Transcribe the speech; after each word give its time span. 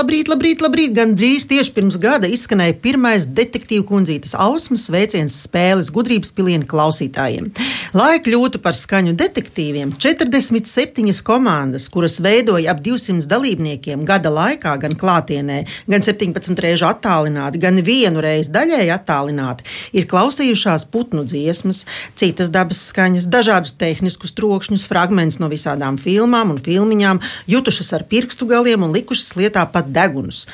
Labrīt, 0.00 0.30
labrīt, 0.32 0.62
labrīt, 0.62 0.62
labrīt! 0.64 0.92
Gan 0.96 1.10
drīz 1.12 1.44
tieši 1.50 1.74
pirms 1.76 1.98
gada 2.00 2.28
izskanēja 2.32 2.72
pirmais 2.80 3.26
detektīvu 3.36 3.84
kundzītes 3.84 4.32
ausmas 4.32 4.86
sveiciens 4.88 5.34
spēles 5.44 5.90
gudrības 5.92 6.30
pilieni 6.32 6.64
klausītājiem. 6.64 7.50
Lai 7.92 8.14
kļūtu 8.24 8.62
par 8.64 8.72
skaņu 8.78 9.12
detektīviem, 9.20 9.92
47 10.00 11.20
komandas, 11.26 11.90
kuras 11.92 12.16
veidoja 12.24 12.72
ap 12.72 12.80
200 12.80 13.28
dalībniekiem 13.28 14.06
gada 14.08 14.32
laikā, 14.32 14.72
gan 14.80 14.96
klātienē, 14.96 15.58
gan 15.92 16.06
17 16.06 16.64
reižu 16.64 16.88
attālināti, 16.88 17.60
gan 17.60 17.82
vienu 17.84 18.24
reizi 18.24 18.54
daļēji 18.56 18.94
attālināti, 18.96 19.68
ir 19.92 20.08
klausījušās 20.08 20.88
putnu 20.88 21.26
dziesmas, 21.28 21.82
citas 22.16 22.48
dabas 22.54 22.86
skaņas, 22.88 23.28
dažādus 23.28 23.76
tehniskus 23.76 24.32
trokšņus, 24.38 24.88
fragmentus 24.88 25.42
no 25.44 25.52
visādām 25.52 26.00
filmām 26.00 26.56
un 26.56 26.64
filmiņām, 26.64 27.20
jutušas 27.52 27.92
ar 28.00 28.08
pirkstu 28.08 28.48
galiem 28.48 28.88
un 28.88 28.96
likušas 28.96 29.36
lietā 29.36 29.68
pat 29.68 29.89
degunus. 29.94 30.44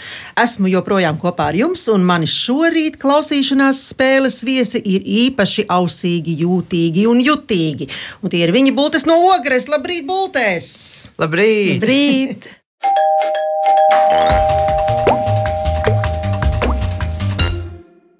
Esmu 0.40 0.70
joprojām 0.72 1.20
kopā 1.22 1.50
ar 1.52 1.60
jums, 1.60 1.86
un 1.92 2.04
mani 2.06 2.28
šorīt 2.30 2.98
klausīšanās 3.02 3.86
spēles 3.92 4.42
viesi 4.46 4.82
ir 4.82 5.06
īpaši 5.27 5.68
ausīgi, 5.72 6.38
jūtīgi 6.42 7.08
un 7.10 7.22
jutīgi. 7.24 7.91
Un 8.22 8.32
tie 8.32 8.44
ir 8.46 8.55
viņi 8.56 8.77
bultes 8.77 9.08
no 9.08 9.19
ogres. 9.33 9.70
Labrīt, 9.72 10.06
bultēs! 10.08 10.70
Labrīt! 11.20 11.80
Labrīt! 11.80 12.52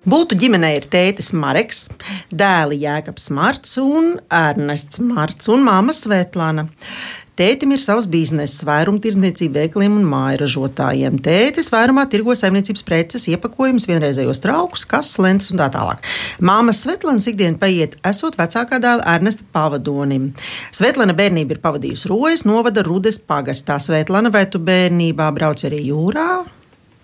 Būtu 0.06 0.36
ģimenē 0.38 0.69
ir 0.76 0.84
tētis 0.86 1.32
Marks, 1.34 1.88
dēli 2.30 2.76
Jēkabs 2.84 3.24
Marts 3.34 3.72
un 3.82 4.12
Ernests 4.30 5.00
Marts 5.02 5.50
un 5.50 5.64
māma 5.66 5.91
Svetlana. 5.96 6.69
Tētim 7.36 7.74
ir 7.74 7.82
savs 7.84 8.06
bizness, 8.08 8.62
vairumtirdzniecība 8.64 9.66
veikaliem 9.66 9.98
un 9.98 10.06
mājražotājiem. 10.08 11.18
Tētis 11.20 11.66
vairumā 11.68 12.06
tirgo 12.08 12.32
saimniecības 12.32 12.84
preces, 12.88 13.26
iepakojumus, 13.28 13.84
vienreizējos 13.90 14.40
traukus, 14.40 14.86
kasas, 14.88 15.18
lentes 15.20 15.52
un 15.52 15.60
tā 15.60 15.66
tālāk. 15.74 16.00
Māmas 16.40 16.80
Svetlana 16.80 17.20
ikdiena 17.20 17.60
paiet, 17.60 17.98
esot 18.08 18.38
vecākā 18.40 18.80
dēla 18.80 19.04
Ernesta 19.18 19.44
pavadonim. 19.52 20.30
Svetlana 20.72 21.12
bērnība 21.18 21.58
ir 21.58 21.62
pavadījusi 21.66 22.08
Rojas 22.08 22.46
novada 22.48 22.86
Rudes 22.88 23.20
pagastā. 23.20 23.76
Svetlana, 23.84 24.32
vai 24.32 24.46
tu 24.48 24.56
bērnībā 24.56 25.28
brauc 25.36 25.60
arī 25.68 25.84
jūrā? 25.90 26.30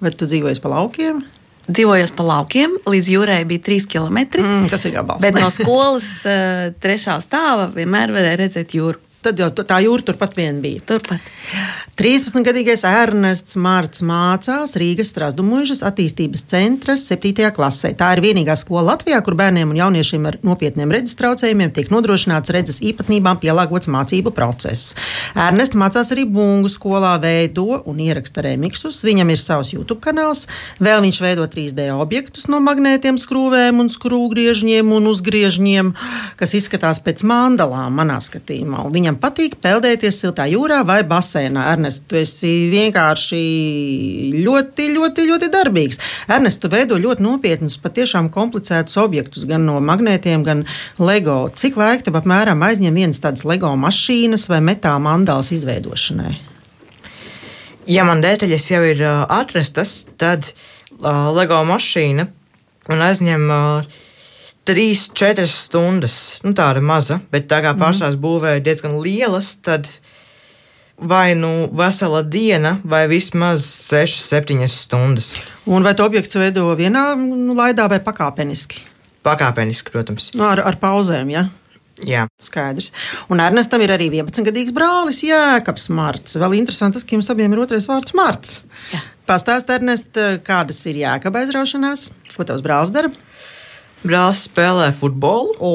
Vai 0.01 0.17
tu 0.17 0.33
dzīvojies 0.33 0.65
pa 0.65 0.73
laukiem? 0.79 1.23
Dzīvojos 1.69 2.17
pa 2.17 2.25
laukiem, 2.33 2.81
līdz 2.89 3.15
jūrai 3.19 3.43
bija 3.53 3.69
3 3.69 3.85
km. 3.99 4.25
Mm, 4.41 4.67
tas 4.73 4.89
ir 4.89 4.97
jābalsta. 4.97 5.29
Bet 5.29 5.37
no 5.37 5.53
skolas 5.53 6.09
uh, 6.25 6.73
trešā 6.81 7.21
stāva 7.21 7.69
vienmēr 7.77 8.17
varēja 8.17 8.47
redzēt 8.47 8.81
jūru. 8.81 9.12
Tad 9.23 9.39
jau 9.39 9.51
tā 9.55 9.79
jūra 9.85 10.03
turpat 10.03 10.35
vien 10.35 10.59
bija. 10.63 10.83
Turpat. 10.87 11.23
13-gadīgais 11.93 12.83
Ernests 12.89 13.59
Mārts 13.61 14.01
mācās 14.03 14.73
Rīgas 14.81 15.11
Strasdumuļžas 15.13 15.83
attīstības 15.85 16.47
centras 16.49 17.03
7. 17.11 17.51
klasē. 17.53 17.91
Tā 18.01 18.09
ir 18.17 18.23
vienīgā 18.25 18.57
skola 18.57 18.95
Latvijā, 18.95 19.19
kur 19.23 19.37
bērniem 19.39 19.71
un 19.71 19.77
jauniešiem 19.77 20.25
ar 20.31 20.39
nopietniem 20.43 20.91
redzes 20.91 21.19
traucējumiem 21.21 21.75
tiek 21.77 21.93
nodrošināts 21.93 22.51
redzes 22.57 22.81
īpatnībām 22.83 23.39
pielāgots 23.43 23.91
mācību 23.93 24.33
process. 24.35 24.97
Ernests 25.37 25.77
mācās 25.79 26.15
arī 26.17 26.25
bungu 26.25 26.71
skolā, 26.73 27.13
veido 27.23 27.83
un 27.85 28.01
ieraksta 28.03 28.47
remixus. 28.49 29.03
Viņam 29.05 29.35
ir 29.35 29.43
savs 29.43 29.75
YouTube 29.75 30.01
kanāls, 30.03 30.47
vēl 30.81 31.05
viņš 31.05 31.21
veido 31.23 31.45
3D 31.45 31.91
objektus 31.93 32.49
no 32.49 32.63
magnētiem, 32.65 33.21
skrūvēm 33.21 33.85
un 33.85 33.93
skrūvgriežņiem 33.93 34.97
un 34.97 35.13
uzgriežņiem, 35.13 35.93
kas 36.41 36.57
izskatās 36.57 37.05
pēc 37.05 37.21
mandalām 37.29 38.01
manā 38.01 38.17
skatījumā. 38.25 38.81
Un 38.89 38.97
viņam 38.97 39.12
patīk 39.21 39.59
peldēties 39.63 40.21
siltā 40.23 40.47
jūrā 40.51 40.83
vai 40.87 41.01
basēnā. 41.09 41.65
Ernest, 41.73 42.05
tu 42.11 42.19
esi 42.21 42.51
vienkārši 42.73 43.41
ļoti, 44.45 44.89
ļoti, 44.97 45.27
ļoti 45.31 45.49
darbīgs. 45.53 46.01
Ernest, 46.33 46.61
tu 46.63 46.71
veido 46.73 46.99
ļoti 47.01 47.25
nopietnus, 47.25 47.79
patiešām 47.83 48.31
komplicētus 48.35 48.99
objektus, 49.03 49.47
gan 49.49 49.67
no 49.69 49.79
magnētiem, 49.85 50.45
gan 50.47 50.65
LEGO. 51.01 51.39
Cik 51.59 51.81
laika 51.81 52.09
tev 52.09 52.21
apmēram 52.23 52.63
aizņem 52.67 53.01
vienas 53.03 53.23
tādas 53.25 53.47
LEGO 53.49 53.75
mašīnas 53.81 54.49
vai 54.53 54.63
metāla 54.65 55.03
mandālas 55.03 55.53
izveidošanai? 55.57 56.37
Ja 57.91 58.07
man 58.07 58.23
detaļas 58.23 58.69
jau 58.71 58.85
ir 58.87 59.03
uh, 59.03 59.25
atrastas, 59.27 60.05
tad 60.21 60.53
uh, 60.53 61.33
LEGO 61.35 61.65
mašīna 61.67 62.29
man 62.91 63.05
aizņem 63.09 63.51
uh, 63.51 64.01
3-4 64.69 65.47
stundas. 65.51 66.17
Nu, 66.47 66.55
tāda 66.55 66.83
maza, 66.85 67.19
bet 67.33 67.49
tā 67.51 67.63
kā 67.65 67.75
pārsvarā 67.79 68.13
mm. 68.15 68.23
būvēja 68.23 68.65
diezgan 68.65 68.99
lielas, 69.03 69.57
tad 69.65 69.89
vai 71.03 71.35
nu 71.35 71.67
vesela 71.75 72.23
diena, 72.23 72.77
vai 72.85 73.07
vismaz 73.11 73.65
6-7 73.91 74.63
stundas. 74.71 75.35
Un 75.67 75.83
vai 75.83 75.97
tu 75.99 76.07
objekts 76.07 76.39
veido 76.39 76.69
vienā 76.79 77.13
nu, 77.19 77.57
laidā 77.59 77.89
vai 77.91 77.99
pakāpeniski? 78.05 78.85
Pakāpeniski, 79.27 79.95
protams. 79.95 80.31
Nu, 80.35 80.47
ar, 80.47 80.63
ar 80.67 80.79
pauzēm, 80.83 81.31
ja? 81.35 81.49
Jā. 82.07 82.27
Skaidrs. 82.43 82.91
Un 83.31 83.43
Ernestam 83.43 83.83
ir 83.85 83.93
arī 83.95 84.09
11-gadīgs 84.11 84.75
brālis 84.75 85.21
Jēkabs 85.27 85.91
Marts. 85.95 86.39
Vēl 86.41 86.57
interesanti, 86.59 87.03
ka 87.03 87.15
jums 87.19 87.31
abiem 87.31 87.53
ir 87.55 87.63
otrais 87.63 87.87
vārds 87.91 88.15
Marts. 88.19 88.63
Jā. 88.91 89.03
Pastāst, 89.29 89.71
Ernest, 89.71 90.19
kādas 90.47 90.81
ir 90.91 91.03
Jēkabā 91.05 91.45
aizraušanās? 91.45 92.09
Ko 92.35 92.47
tavs 92.49 92.65
brālis 92.65 92.91
dara? 92.95 93.13
Brālis 94.03 94.47
spēlē 94.49 94.91
futbolu 94.99 95.55
O, 95.63 95.75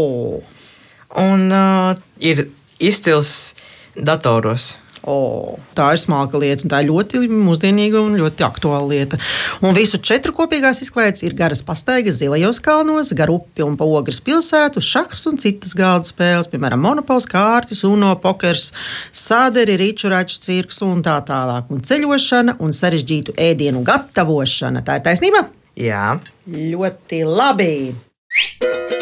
un 1.16 1.48
uh, 1.54 1.96
ir 2.20 2.50
izcils 2.80 3.54
datoros. 3.96 4.76
o, 5.08 5.56
tā 5.72 5.86
ir 5.96 6.02
smalka 6.02 6.36
lieta, 6.42 6.66
un 6.66 6.72
tā 6.74 6.82
ir 6.84 6.90
ļoti 6.90 7.22
mūsdienīga 7.32 8.02
un 8.04 8.18
ļoti 8.20 8.44
aktuāla 8.44 8.90
lieta. 8.90 9.20
Un 9.64 9.72
visu 9.78 10.02
četru 10.04 10.34
kopīgās 10.36 10.82
izklaides 10.84 11.24
ir 11.24 11.36
garas 11.38 11.62
pastaigas 11.64 12.18
zilajos 12.20 12.60
kalnos, 12.60 13.14
gar 13.16 13.32
upi 13.32 13.64
un 13.64 13.78
ogres 13.80 14.20
pilsētu, 14.20 14.84
šahs 14.84 15.24
un 15.32 15.40
citas 15.40 15.72
galda 15.78 16.09
spēles, 16.09 16.50
piemēram, 16.52 16.84
monopols, 16.84 17.30
kārtas, 17.32 17.86
uno, 17.88 18.18
pokers, 18.20 18.74
sāderi, 19.16 19.78
ričuračs, 19.80 20.42
cirks 20.44 20.84
un 20.84 21.00
tā 21.06 21.16
tālāk. 21.30 21.72
Un 21.72 21.86
ceļošana 21.88 22.58
un 22.59 22.76
sarežģītu 22.76 23.38
ēdienu 23.48 23.86
gatavošana. 23.88 24.84
Tā 24.84 25.00
ir 25.00 25.08
taisnība? 25.08 25.46
Jā. 25.80 26.18
Ļoti 26.52 27.24
labi! 27.24 28.06
you 28.38 28.97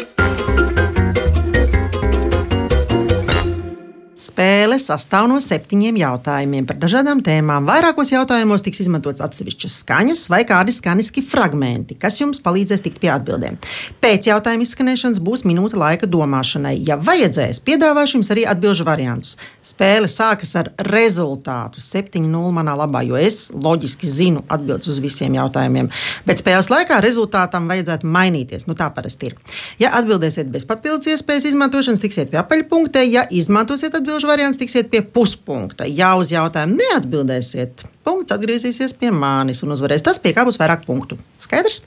Spēle 4.36 4.76
sastāv 4.76 5.30
no 5.30 5.38
septiņiem 5.40 5.96
jautājumiem 5.96 6.66
par 6.68 6.76
dažādām 6.76 7.22
tēmām. 7.24 7.64
Vairākos 7.64 8.10
jautājumos 8.12 8.60
tiks 8.60 8.82
izmantots 8.82 9.22
atsevišķas 9.24 9.76
skaņas 9.80 10.24
vai 10.28 10.42
kādi 10.44 10.74
skaņiski 10.76 11.22
fragmenti, 11.24 11.94
kas 11.96 12.18
jums 12.20 12.42
palīdzēs 12.44 12.84
tikt 12.84 13.00
pie 13.00 13.08
atbildēm. 13.14 13.56
Pēc 14.04 14.28
jautājuma 14.28 14.66
izskanēšanas 14.66 15.22
būs 15.24 15.46
minūte 15.48 15.80
laika 15.80 16.04
domāšanai. 16.04 16.74
Ja 16.84 16.98
vajadzēs, 17.00 17.62
piedāvāšu 17.64 18.18
jums 18.18 18.32
arī 18.34 18.44
atbildžu 18.52 18.84
variantus. 18.84 19.38
Spēle 19.64 20.10
sākas 20.12 20.52
ar 20.60 20.68
rezultātu 20.84 21.80
7-0 21.80 22.52
manā 22.58 22.76
labā, 22.76 23.06
jo 23.08 23.16
es 23.16 23.48
loģiski 23.56 24.12
zinu 24.18 24.44
atbildus 24.52 24.92
uz 24.92 25.00
visiem 25.00 25.32
jautājumiem. 25.40 25.88
Bet 26.28 26.44
spēles 26.44 26.68
laikā 26.74 27.00
rezultātam 27.00 27.72
vajadzētu 27.72 28.12
mainīties. 28.18 28.68
Nu, 28.68 28.76
tā 28.76 28.90
parasti 28.92 29.32
ir. 29.32 29.40
Ja 29.80 29.94
atbildēsiet 29.96 30.52
bez 30.52 30.68
papildus 30.68 31.08
iespējas 31.14 31.48
izmantošanas, 31.54 32.04
tiksiet 32.04 32.28
pie 32.34 32.42
apaļpunkta. 32.44 33.00
Ja 33.08 33.24
izmantosiet 33.32 33.96
atbildus 34.26 34.34
variants, 34.34 34.58
tiksiet 34.58 34.90
pie 34.90 35.02
puspunkta. 35.02 35.86
Ja 35.86 36.16
uz 36.16 36.32
jautājumu 36.32 36.76
neatbildēsiet, 36.80 37.86
punkts 38.04 38.32
atgriezīsies 38.34 38.96
pie 38.98 39.10
manis 39.10 39.62
un 39.62 39.72
uzvarēs 39.72 40.02
tas, 40.02 40.18
pie 40.18 40.34
kā 40.34 40.44
būs 40.44 40.58
vairāk 40.58 40.86
punktu. 40.86 41.18
Skaidrs? 41.38 41.84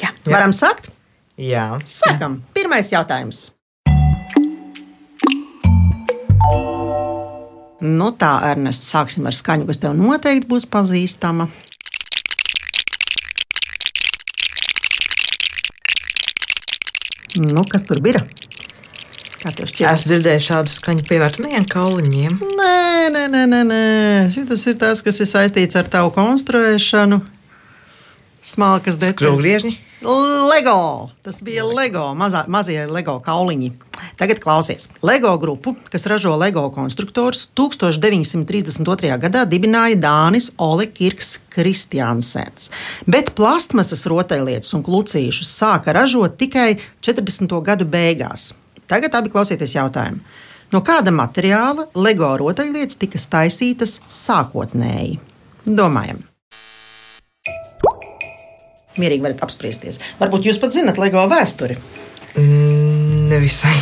Jā. 0.00 0.12
Varam 0.26 0.52
sākt? 0.52 0.90
Jā. 1.36 1.78
Sākam. 1.84 2.42
Pirmais 2.54 2.90
jautājums. 2.92 3.50
Nu 7.84 8.12
tā, 8.16 8.32
Ernsts, 8.52 8.88
sāksim 8.88 9.26
ar 9.26 9.34
skaņu, 9.34 9.66
kas 9.68 9.82
tev 9.82 9.96
noteikti 9.98 10.48
būs 10.48 10.66
pazīstama. 10.70 11.48
Nu, 17.34 17.66
kas 17.66 17.82
tur 17.82 17.98
bija? 18.00 18.22
Kā 19.44 19.50
tev 19.52 19.68
šķiet? 19.68 19.84
Es 19.90 20.06
dzirdēju 20.08 20.40
šādu 20.40 20.72
skaņu 20.72 21.02
pievērtumiem 21.04 21.66
kauliņiem. 21.68 22.38
Nē, 22.56 23.10
nē, 23.12 23.24
nē, 23.28 23.42
nē, 23.50 23.58
nē. 23.68 24.44
Tas 24.48 24.62
ir 24.70 24.78
tas, 24.80 25.04
kas 25.04 25.20
ir 25.20 25.28
saistīts 25.28 25.76
ar 25.76 25.90
tavu 25.92 26.14
konstruēšanu. 26.16 27.20
Smalkas 28.44 28.96
detaļas. 28.96 29.18
Skrūvgriežņi? 29.18 29.74
Lego. 30.48 31.10
Tas 31.24 31.42
bija 31.44 31.64
Lego, 31.68 32.06
mazā, 32.16 32.46
mazie 32.48 32.86
Lego 32.88 33.18
kauliņi. 33.24 33.70
Tagad 34.16 34.40
klausies. 34.40 34.88
Lego 35.04 35.36
grupu, 35.40 35.76
kas 35.92 36.08
ražo 36.08 36.32
Lego 36.40 36.64
konstruktorus, 36.72 37.44
1932. 37.56 39.12
gadā 39.20 39.44
dibināja 39.48 40.00
Dānis 40.00 40.50
Ole 40.56 40.88
Kirks 40.88 41.36
Kristiansens. 41.52 42.72
Bet 43.04 43.34
plastmasas 43.36 44.08
rotaļlietas 44.08 44.72
un 44.76 44.88
klucīšus 44.88 45.52
sāka 45.52 45.92
ražot 45.96 46.40
tikai 46.40 46.78
40. 47.04 47.60
gadu 47.64 47.84
beigās. 47.88 48.54
Tagad 48.90 49.14
abi 49.14 49.30
klausieties 49.32 49.74
jautājumu. 49.76 50.20
No 50.72 50.80
kāda 50.84 51.12
materiāla 51.14 51.86
LEGO 51.94 52.32
rotaļlietas 52.40 52.98
tika 52.98 53.18
taisītas 53.18 53.98
sākotnēji? 54.10 55.18
Domājam. 55.64 56.22
Mierīgi 59.00 59.24
varat 59.24 59.42
apspriesties. 59.42 59.98
Varbūt 60.20 60.46
jūs 60.48 60.58
pat 60.62 60.74
zinat 60.76 60.98
LEGO 61.02 61.24
vēsturi. 61.30 61.76
Mm, 62.38 63.28
nevisai. 63.32 63.74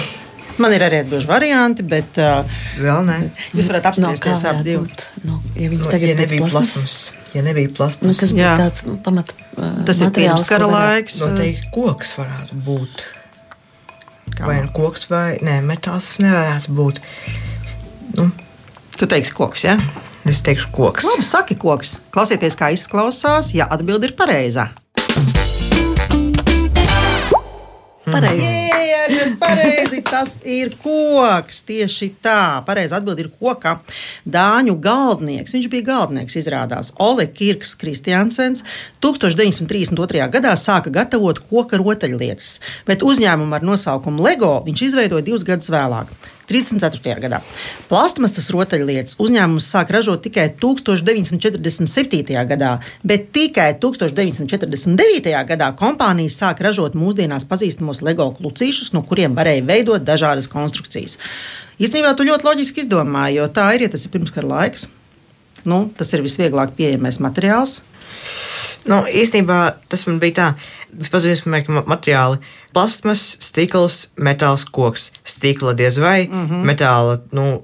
Man 0.60 0.72
ir 0.76 0.82
arī 0.84 0.98
daži 1.08 1.26
varianti, 1.28 1.84
bet 1.88 2.18
uh, 2.20 2.44
Vēl 2.76 3.06
ne. 3.08 3.16
jūs 3.56 3.70
varat 3.72 3.86
apspriesties 3.88 4.42
kā 4.44 4.50
abi 4.50 4.66
divi. 4.66 4.82
varētu 4.82 4.92
būt? 4.92 5.24
No, 5.28 5.38
ja 5.56 5.70
viņi 5.72 5.80
Nu, 5.80 5.88
tagad 5.88 6.08
ja 6.12 6.16
nebija 6.18 6.48
plasmas- 6.52 6.98
ja 7.32 7.42
nebija 7.46 7.70
Nu, 7.70 7.74
plasmas, 7.78 8.20
kas 8.20 8.32
Jā. 8.36 8.36
bija 8.36 8.58
tāds 8.60 8.84
pamat 9.04 9.32
uh, 9.56 9.80
Tas 9.88 10.00
ir 10.04 10.12
pirmskara 10.12 10.68
ko 10.68 10.74
varētu- 10.74 10.92
laiks. 10.92 11.16
noteikti 11.24 11.70
koks 11.72 12.12
varētu 12.20 12.60
būt. 12.68 13.04
Kā 14.36 14.48
Vai 14.48 14.60
nu 14.64 14.72
koks, 14.74 15.08
vai 15.10 15.36
nē, 15.44 15.60
metāls 15.66 16.14
tas 16.14 16.22
nevarētu 16.24 16.76
būt. 16.76 17.02
Nu, 18.16 18.30
Tu 18.98 19.08
teiksi, 19.08 19.32
koks, 19.34 19.64
ja? 19.64 19.78
es 20.28 20.42
teikšu, 20.46 20.68
koks. 20.74 21.06
Labi, 21.08 21.24
saki, 21.26 21.56
koks. 21.58 21.96
Klausieties, 22.14 22.54
kā 22.58 22.68
izklausās, 22.74 23.50
ja 23.56 23.66
atbildi 23.72 24.10
ir 24.10 24.16
pareizā. 24.18 24.68
Pareizi. 28.12 28.82
Tas 29.12 29.32
pareizi. 29.40 30.00
Tas 30.06 30.32
ir 30.46 30.72
koks. 30.82 31.62
Tieši 31.68 32.08
tā. 32.24 32.62
Pareizi 32.66 32.96
atbild 32.96 33.22
ir 33.22 33.30
koka. 33.38 33.78
Dāņu 34.28 34.76
galdnieks. 34.82 35.54
Viņš 35.56 35.68
bija 35.72 35.88
galdnieks, 35.92 36.36
izrādās. 36.40 36.92
Ole 37.02 37.26
Kirks 37.32 37.74
Kristiansens 37.80 38.64
1932. 39.04 40.28
gadā 40.32 40.54
sāka 40.58 40.92
gatavot 40.92 41.40
koka 41.48 41.80
rotaļlietas, 41.80 42.58
bet 42.88 43.04
uzņēmumu 43.06 43.58
ar 43.58 43.66
nosaukumu 43.66 44.22
LEGO 44.28 44.54
viņš 44.68 44.86
izveidoja 44.90 45.26
divus 45.26 45.46
gadus 45.48 45.72
vēlāk. 45.72 46.12
34. 46.48 47.14
gadā. 47.22 47.40
Plastmasas 47.90 48.50
rotaļlietas 48.54 49.18
uzņēmums 49.22 49.68
sāk 49.74 49.92
ražot 49.94 50.22
tikai 50.24 50.48
1947. 50.62 52.36
gadā, 52.50 52.72
bet 53.06 53.30
tikai 53.34 53.72
1949. 53.82 55.34
gadā 55.52 55.70
kompānija 55.78 56.32
sāk 56.32 56.62
ražot 56.66 56.96
mūsdienās 56.98 57.46
pazīstamos 57.48 58.02
LEGO 58.04 58.32
klucīšus, 58.38 58.92
no 58.96 59.04
kuriem 59.06 59.36
varēja 59.38 59.66
veidot 59.68 60.02
dažādas 60.06 60.50
konstrukcijas. 60.52 61.18
Īstenībā 61.82 62.12
tu 62.16 62.26
ļoti 62.28 62.46
loģiski 62.46 62.84
izdomāji, 62.84 63.38
jo 63.40 63.48
tā 63.50 63.70
ir, 63.76 63.86
ja 63.86 63.94
tas 63.94 64.04
ir 64.06 64.12
pirmskara 64.12 64.50
laiks. 64.50 64.88
Nu, 65.68 65.86
tas 65.98 66.10
ir 66.12 66.24
visvieglāk 66.24 66.74
pieejamais 66.78 67.20
materiāls. 67.22 67.80
Nu, 68.88 69.02
īstenībā 69.06 69.58
tas 69.90 70.06
man 70.08 70.18
bija 70.22 70.34
tā, 70.38 70.46
pazīstami 71.12 71.62
materiāli. 71.86 72.40
Plasmas, 72.74 73.36
stikls, 73.42 74.08
metāls, 74.16 74.64
koks. 74.66 75.10
Stikla 75.24 75.76
diez 75.78 76.00
vai, 76.02 76.26
mm 76.26 76.48
-hmm. 76.48 76.64
metāla 76.66 77.20
nu, 77.32 77.62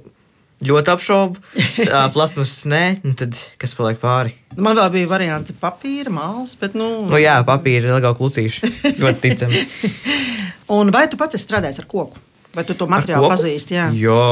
ļoti 0.65 0.93
apšaubu. 0.93 1.43
Tā 1.91 2.05
plasmas 2.12 2.65
nē, 2.67 3.00
nu 3.03 3.15
tad 3.15 3.35
kas 3.59 3.75
paliek 3.75 3.99
pāri? 3.99 4.35
Man 4.56 4.76
vēl 4.76 4.91
bija 4.91 5.09
varianti 5.09 5.53
papīra, 5.53 6.11
mākslas, 6.11 6.56
bet 6.61 6.75
nu, 6.75 7.06
Nu, 7.11 7.17
jā, 7.17 7.43
papīra, 7.44 7.94
legāla 7.94 8.17
klucīša. 8.19 8.71
Ļoti 9.03 9.21
ticami. 9.21 9.67
Un 10.69 10.91
vai 10.91 11.09
tu 11.09 11.17
pats 11.17 11.35
esi 11.35 11.44
strādājis 11.49 11.79
ar 11.79 11.87
koku? 11.87 12.28
Vai 12.59 12.65
tu 12.67 12.75
to 12.75 12.89
materiālu 12.91 13.29
pazīsti? 13.31 13.77
Jā. 13.77 13.85
Jā. 13.95 14.23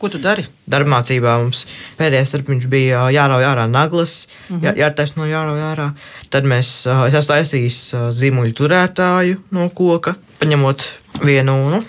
Ko 0.00 0.08
tu 0.08 0.16
dari? 0.16 0.46
Darbmācībā 0.70 1.34
mums 1.42 1.66
pēdējais 1.98 2.32
darbs 2.32 2.68
bija 2.72 3.02
jārauj 3.12 3.44
ārā 3.44 3.66
naglas, 3.68 4.14
mm 4.48 4.54
-hmm. 4.54 4.64
jā, 4.64 4.72
jātaisno 4.86 5.26
jārauj 5.28 5.60
ārā. 5.68 5.90
Tad 6.32 6.48
mēs, 6.48 6.70
es 6.88 7.18
esmu 7.20 7.34
taisījis 7.34 7.80
zīmuļu 8.16 8.56
turētāju 8.56 9.42
no 9.52 9.68
koka, 9.76 10.14
paņemot 10.40 10.86
vienu 11.20 11.56
nu, 11.74 11.82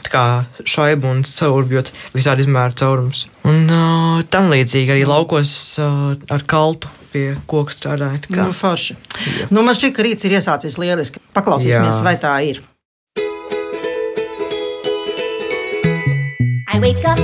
šaibu 0.65 1.07
un 1.07 1.23
caurbjot 1.23 1.93
visādi 2.11 2.43
izmēru 2.43 2.75
caurumus. 2.75 3.29
Un 3.47 3.63
uh, 3.71 4.19
tam 4.27 4.51
līdzīgi 4.51 4.91
arī 4.91 5.05
laukos 5.07 5.53
uh, 5.79 6.17
ar 6.27 6.43
kaltu 6.43 6.91
pie 7.13 7.29
koka 7.47 7.71
strādājot. 7.71 8.27
Nu, 8.35 8.51
forši. 8.55 8.97
Nu, 9.51 9.63
man 9.63 9.75
šķiet, 9.75 9.95
ka 9.95 10.03
rīts 10.03 10.27
ir 10.27 10.35
iesācies 10.35 10.75
lieliski. 10.83 11.23
Paklausīsimies, 11.31 12.01
Jā. 12.01 12.03
vai 12.03 12.17
tā 12.19 12.35
ir. 12.47 12.61
Wake 16.81 17.05
up 17.05 17.19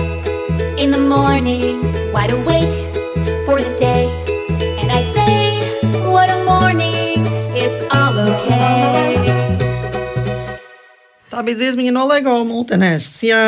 in 0.77 0.92
the 0.92 1.01
morning, 1.01 1.81
wide 2.13 2.30
awake 2.30 2.77
for 3.45 3.57
the 3.57 3.75
day. 3.80 4.06
And 4.77 4.92
I 4.92 5.01
say, 5.01 5.57
What 6.06 6.30
a 6.30 6.44
morning, 6.45 7.25
it's 7.57 7.81
all 7.89 8.13
okay. 8.21 9.18
Tā 11.27 11.42
bija 11.45 11.57
dziesmiņa 11.57 11.94
no 11.94 12.04
LEGO 12.09 12.33
mūtenēs. 12.50 13.07
Jā, 13.25 13.42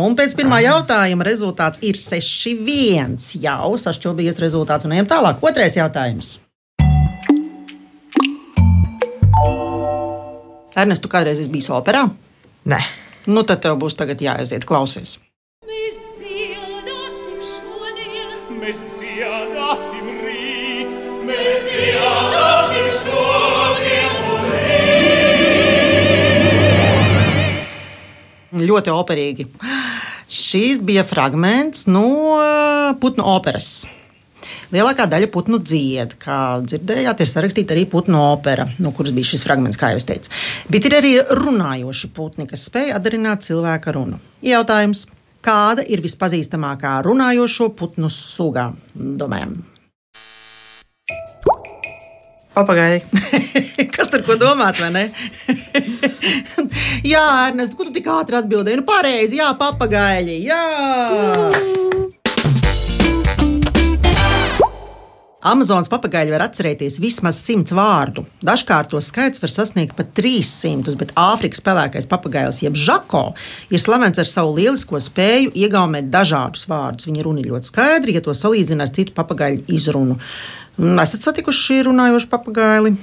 un 0.00 0.16
pēc 0.16 0.36
pirmā 0.36 0.62
jautājuma 0.64 1.24
rezultāts 1.26 1.80
ir 1.84 1.96
6-1. 2.00 3.16
Jau 3.40 3.74
sašķobījies 3.80 4.40
rezultāts 4.44 4.88
un 4.88 4.94
ejam 4.96 5.08
tālāk. 5.08 5.40
Otrais 5.44 5.76
jautājums. 5.76 6.38
Ernest, 10.76 11.04
tu 11.04 11.12
kādreiz 11.12 11.40
esi 11.40 11.52
bijis 11.52 11.68
operā? 11.72 12.06
Nē, 12.68 12.80
Nu, 13.24 13.40
tad 13.48 13.62
tev 13.64 13.78
būs 13.80 13.96
tagad 13.96 14.20
jāaiziet 14.20 14.66
klausies. 14.68 15.16
Ļoti 28.54 28.92
operīgi. 28.94 29.48
Šīs 30.30 30.80
bija 30.86 31.02
fragments 31.06 31.88
no 31.90 32.06
uh, 32.36 32.94
putnu 33.02 33.26
operas. 33.34 33.88
Lielākā 34.74 35.06
daļa 35.10 35.28
putnu 35.32 35.58
dzied, 35.62 36.16
kā 36.22 36.38
dzirdējāt, 36.64 37.20
ir 37.22 37.30
sarakstīta 37.30 37.74
arī 37.76 37.84
putnu 37.90 38.18
opera, 38.32 38.66
no 38.82 38.90
kuras 38.96 39.14
bija 39.14 39.32
šis 39.32 39.44
fragments, 39.46 39.78
kā 39.80 39.92
jau 39.92 40.00
es 40.00 40.08
teicu. 40.08 40.32
Bet 40.72 40.88
ir 40.88 40.96
arī 40.98 41.12
runājoši 41.42 42.10
putni, 42.16 42.48
kas 42.50 42.66
spēj 42.70 42.94
atdarināt 42.96 43.46
cilvēka 43.46 43.94
runu. 43.94 44.18
Jautājums, 44.44 45.06
kāda 45.44 45.84
ir 45.86 46.02
vispazīstamākā 46.04 46.96
runājošo 47.06 47.70
putnu 47.78 48.10
suga? 48.12 48.70
Domājam, 48.94 49.60
papagaili. 52.54 53.02
kas 53.94 54.12
tur 54.12 54.24
ko 54.26 54.38
domāt, 54.40 54.80
vai 54.82 54.90
ne? 54.94 55.04
jā, 57.14 57.26
Ernest, 57.50 57.76
ko 57.76 57.88
tu 57.88 57.94
tik 57.98 58.10
ātri 58.10 58.40
atbildēji? 58.40 58.80
Nu, 58.80 58.88
pareizi, 58.88 59.40
jā, 59.42 59.50
papagaļi. 59.60 60.40
Jā! 60.46 60.62
Amazonas 65.44 65.90
papagaļi 65.92 66.32
var 66.32 66.46
atcerēties 66.46 66.94
vismaz 67.04 67.36
simts 67.36 67.74
vārdu. 67.76 68.22
Dažkārt 68.40 68.88
to 68.94 69.00
skaits 69.04 69.42
var 69.42 69.52
sasniegt 69.52 69.92
pat 69.98 70.14
300, 70.16 70.94
bet 70.96 71.12
Āfrikas 71.20 71.60
pelēkais 71.60 72.08
papagailis, 72.08 72.62
jeb 72.64 72.78
žako, 72.80 73.26
ir 73.68 73.82
slavens 73.82 74.22
ar 74.22 74.30
savu 74.30 74.54
lielisko 74.56 74.96
spēju 75.04 75.52
iegaumēt 75.52 76.08
dažādus 76.08 76.64
vārdus. 76.70 77.10
Viņa 77.10 77.26
runa 77.26 77.44
ir 77.44 77.50
ļoti 77.52 77.68
skaidra, 77.68 78.16
ja 78.16 78.24
to 78.24 78.32
salīdzina 78.32 78.88
ar 78.88 78.96
citu 78.96 79.12
papagaļu 79.18 79.66
izrunu. 79.76 80.16
Esat 80.74 81.22
satikuši 81.22 81.60
šī 81.68 81.76
runājoša 81.86 82.30
papagaili? 82.32 82.94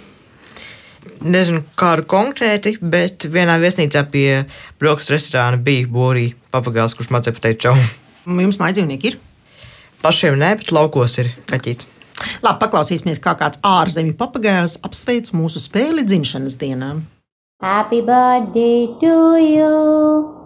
Nezinu, 1.21 1.61
kādu 1.77 2.03
konkrēti, 2.09 2.75
bet 2.81 3.25
vienā 3.31 3.55
viesnīcā 3.61 4.01
pie 4.11 4.43
brokastu 4.81 5.15
restorāna 5.15 5.57
bija 5.61 5.87
būrī 5.89 6.25
papagailis, 6.53 6.95
kurš 6.97 7.11
mācīja 7.13 7.37
pateikt 7.37 7.63
čau. 7.63 7.75
Jums 8.25 8.59
mājdzīvnieki 8.61 9.11
ir? 9.11 9.17
Pašiem 10.01 10.37
nē, 10.41 10.55
bet 10.59 10.73
laukos 10.75 11.17
ir 11.21 11.31
kaķītis. 11.49 11.87
Labi, 12.43 12.59
paklausīsimies, 12.61 13.21
kā 13.23 13.33
kāds 13.39 13.61
ārzemju 13.65 14.13
papagailis 14.19 14.77
apsveic 14.85 15.31
mūsu 15.33 15.61
spēli 15.63 16.05
dzimšanas 16.05 16.59
dienā. 16.61 16.93
Happy 17.61 18.01
birthday 18.01 18.89
to 19.01 19.15
you. 19.37 20.41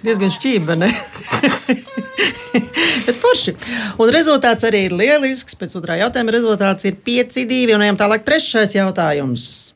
Diezgan 0.00 0.32
šķība, 0.32 0.76
ne? 0.80 0.88
Bet 3.06 3.18
forši. 3.20 3.54
Un 4.00 4.12
rezultāts 4.12 4.64
arī 4.68 4.86
ir 4.88 4.94
lielisks. 4.96 5.56
Pēc 5.60 5.76
otrā 5.80 5.98
jautājuma 6.00 6.34
rezultāts 6.34 6.88
ir 6.88 6.96
5-2. 7.04 7.74
Un 7.76 7.84
ejam 7.84 8.00
tālāk, 8.00 8.24
trešais 8.24 8.74
jautājums. 8.78 9.74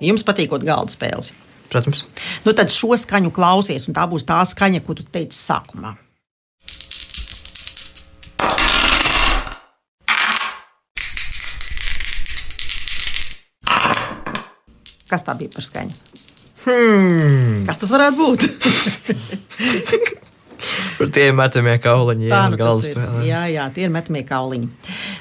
Jums 0.00 0.24
patīkot 0.24 0.64
galda 0.64 0.94
spēles. 0.94 1.34
Protams, 1.70 2.06
Nu, 2.46 2.54
tad 2.56 2.72
šo 2.72 2.96
skaņu 2.98 3.30
klausies, 3.34 3.84
un 3.86 3.94
tā 3.94 4.06
būs 4.10 4.24
tā 4.26 4.40
skaņa, 4.48 4.80
ko 4.86 4.96
tu 4.98 5.04
teici 5.06 5.36
sākumā. 5.38 5.92
Kas 15.10 15.26
tā 15.26 15.34
bija 15.38 15.52
par 15.54 15.66
skaņu? 15.66 15.94
hmm. 16.64 17.62
Kas 17.68 17.80
tas 17.82 17.92
varētu 17.92 18.16
būt? 18.20 18.40
par 20.98 21.08
tiem 21.14 21.38
metamie 21.40 21.76
kauliņi, 21.82 22.24
jā, 22.28 22.36
Tā 22.36 22.42
nu 22.52 22.56
ir. 22.86 22.96
Jā, 23.26 23.42
jā, 23.50 23.64
tie 23.74 23.82
ir 23.86 23.92
metamie 23.94 24.24
kauliņi. 24.28 24.66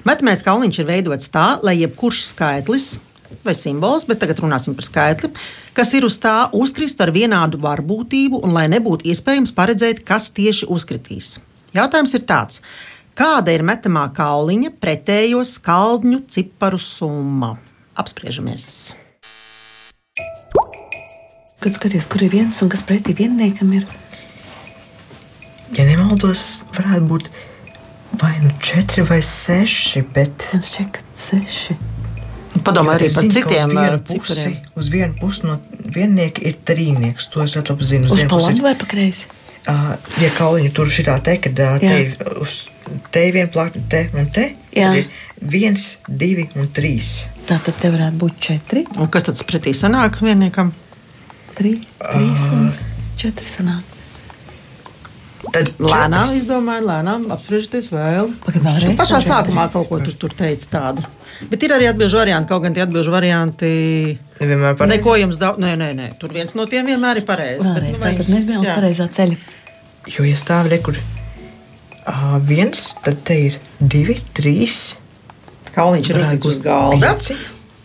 Metamais 0.08 0.44
kauliņš 0.46 0.76
ir 0.82 0.90
veidots 0.90 1.28
tā, 1.34 1.48
lai 1.66 1.76
jebkurš 1.80 2.20
skaitlis 2.34 2.86
vai 3.46 3.54
simbols, 3.54 4.08
bet 4.10 4.18
tagad 4.24 4.38
runāsim 4.42 4.74
par 4.78 4.86
skaitli, 4.88 5.30
kas 5.78 5.90
ir 5.94 6.04
uz 6.08 6.16
tā 6.22 6.38
uzkrist 6.56 7.02
ar 7.04 7.12
vienādu 7.14 7.58
varbūtību 7.62 8.36
un 8.46 8.50
lai 8.58 8.66
nebūtu 8.72 9.06
iespējams 9.12 9.54
paredzēt, 9.58 9.98
kas 10.08 10.32
tieši 10.36 10.66
uzkritīs. 10.74 11.28
Jautājums 11.76 12.16
ir 12.18 12.24
tāds. 12.30 12.64
Kāda 13.20 13.50
ir 13.54 13.62
metamā 13.68 14.08
kauliņa 14.16 14.70
pretējo 14.82 15.44
skaldņu 15.46 16.24
ciparu 16.32 16.80
summa? 16.82 17.52
Apspriežamies! 18.00 18.66
Kad 21.60 21.76
skaties, 21.76 22.08
kur 22.08 22.24
ir 22.24 22.32
viens 22.32 22.62
un 22.64 22.72
kas 22.72 22.86
pretī 22.88 23.16
vienniekam 23.18 23.72
ir. 23.76 23.88
Ja 25.76 25.86
nemaldos, 25.86 26.64
varētu 26.76 27.08
būt 27.10 27.30
vai 28.22 28.34
nu 28.44 28.52
četri 28.64 29.04
vai 29.06 29.20
seši, 29.26 30.04
bet. 30.16 30.48
Man 30.54 30.64
šķiet, 30.66 30.92
ka 30.96 31.04
seši. 31.20 31.76
Padomā 32.66 32.96
arī 32.98 33.10
par 33.14 33.28
citiem 33.32 33.70
uz 33.70 33.76
vienu 33.76 34.00
ā, 34.00 34.00
pusi, 34.10 34.56
uz 34.80 34.90
vienu 34.92 35.16
pusi 35.20 35.46
no 35.48 35.60
viennieka 35.96 36.44
ir 36.48 36.58
trīnieks. 36.68 37.30
To 37.34 37.44
es 37.44 37.56
ļoti 37.56 37.76
labi 37.76 37.92
zinu. 37.92 38.10
Uz 38.10 38.24
vienu 38.24 38.32
pa 38.32 38.42
labi 38.42 38.66
vai 38.66 38.74
pa 38.80 38.90
kreisi? 38.90 39.30
Uh, 39.70 39.94
ja 40.24 40.32
kauliņu 40.34 40.72
tur 40.74 40.90
šitā 40.92 41.20
te, 41.24 41.36
kad 41.44 41.60
uh, 41.62 41.78
te 41.84 41.96
ir 42.08 42.40
uz 42.42 42.64
te 43.14 43.24
ir 43.28 43.36
viena 43.36 43.52
plakna, 43.54 43.84
te 43.92 44.06
un 44.18 44.30
te, 44.34 44.50
Jā. 44.74 44.90
tad 44.90 45.02
ir 45.04 45.10
viens, 45.54 45.86
divi 46.08 46.48
un 46.58 46.70
trīs. 46.74 47.26
Tā 47.50 47.60
tad 47.66 47.78
te 47.82 47.92
varētu 47.94 48.22
būt 48.22 48.40
četri, 48.44 48.86
Un 48.98 49.10
kas 49.12 49.28
tad 49.28 49.42
pretī 49.48 49.74
sanāk 49.78 50.22
vienniekam? 50.24 50.74
Trīs, 51.60 51.86
trīs 52.02 52.44
un 52.50 52.70
četri 53.20 53.48
sanāk. 53.52 53.96
Tad 55.50 55.70
Lēnām 55.82 56.34
izdomāju, 56.36 56.84
lēnām 56.86 57.24
apspriežoties 57.34 57.88
vēl. 57.94 58.34
Tu 58.84 58.92
pašā 59.00 59.22
sākumā 59.24 59.70
kaut 59.74 59.88
ko 59.90 60.00
tur, 60.04 60.14
tur 60.20 60.34
teici 60.38 60.68
tādu. 60.70 61.02
Bet 61.50 61.64
ir 61.64 61.72
arī 61.78 61.88
atbildžu 61.90 62.20
varianti, 62.20 62.50
kaut 62.52 62.66
gan 62.66 62.76
tie 62.76 62.84
atbildžu 62.84 63.14
varianti. 63.14 63.70
Nevienmēr 64.42 64.76
pareizi. 64.78 64.98
Neko 64.98 65.16
jums 65.22 65.40
daudz, 65.42 65.62
nē, 65.64 65.72
nē, 65.80 65.88
nē, 65.96 66.08
tur 66.20 66.34
viens 66.36 66.52
no 66.60 66.66
tiem 66.70 66.90
vienmēr 66.92 67.22
ir 67.22 67.26
pareizs. 67.30 67.64
nu, 67.72 67.94
vai- 68.04 68.12
tātad 68.18 68.30
mēs 68.36 68.46
bijām 68.50 68.66
uz 68.66 68.74
pareizā 68.74 69.08
ceļa. 69.16 69.38
Jo, 70.12 70.26
ja 70.28 70.36
stāv 70.40 70.68
rekur 70.74 71.00
uh, 71.00 72.36
viens, 72.44 72.84
tad 73.06 73.24
te 73.24 73.40
ir 73.48 73.58
divi, 73.80 74.20
trīs. 74.36 74.98
Kauliņš 75.74 76.12
ir 76.12 76.20
uzlikts 76.26 76.52
uz 76.52 76.60
galda. 76.68 77.14
pieci. 77.16 77.38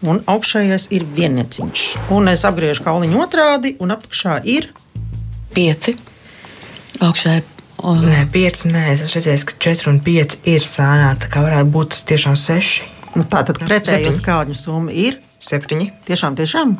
Un 0.04 0.20
augšējais 0.28 0.90
ir 0.92 1.06
vieneciņš. 1.16 1.84
Un 2.12 2.28
es 2.28 2.44
apgriežu 2.44 2.84
kauliņu 2.84 3.23
otrādi, 3.25 3.76
un 3.80 3.94
apakšā 3.94 4.40
ir 4.44 4.68
Pieci. 5.54 5.94
Augšā 7.04 7.37
ir. 7.38 7.44
O, 7.84 7.92
Nē, 8.00 8.25
pieci. 8.32 8.70
Nē, 8.73 8.88
es 8.94 9.04
esmu 9.04 9.20
redzējis, 9.20 9.44
ka 9.46 9.56
četri 9.62 9.90
un 9.92 10.00
pieci 10.02 10.40
ir 10.50 10.64
sānā. 10.66 11.12
Tā 11.20 11.28
kā 11.30 11.42
varētu 11.44 11.70
būt 11.75 11.92
tas 11.94 12.02
tiešām 12.08 12.34
seši, 12.40 12.88
nu, 13.14 13.26
tātad 13.30 13.61
pretējo 13.61 14.08
septiņi. 14.08 14.18
skāņu 14.18 14.56
summa. 14.58 14.94
Ir 14.94 15.20
septiņi. 15.42 15.90
tiešām, 16.08 16.34
tiešām. 16.38 16.75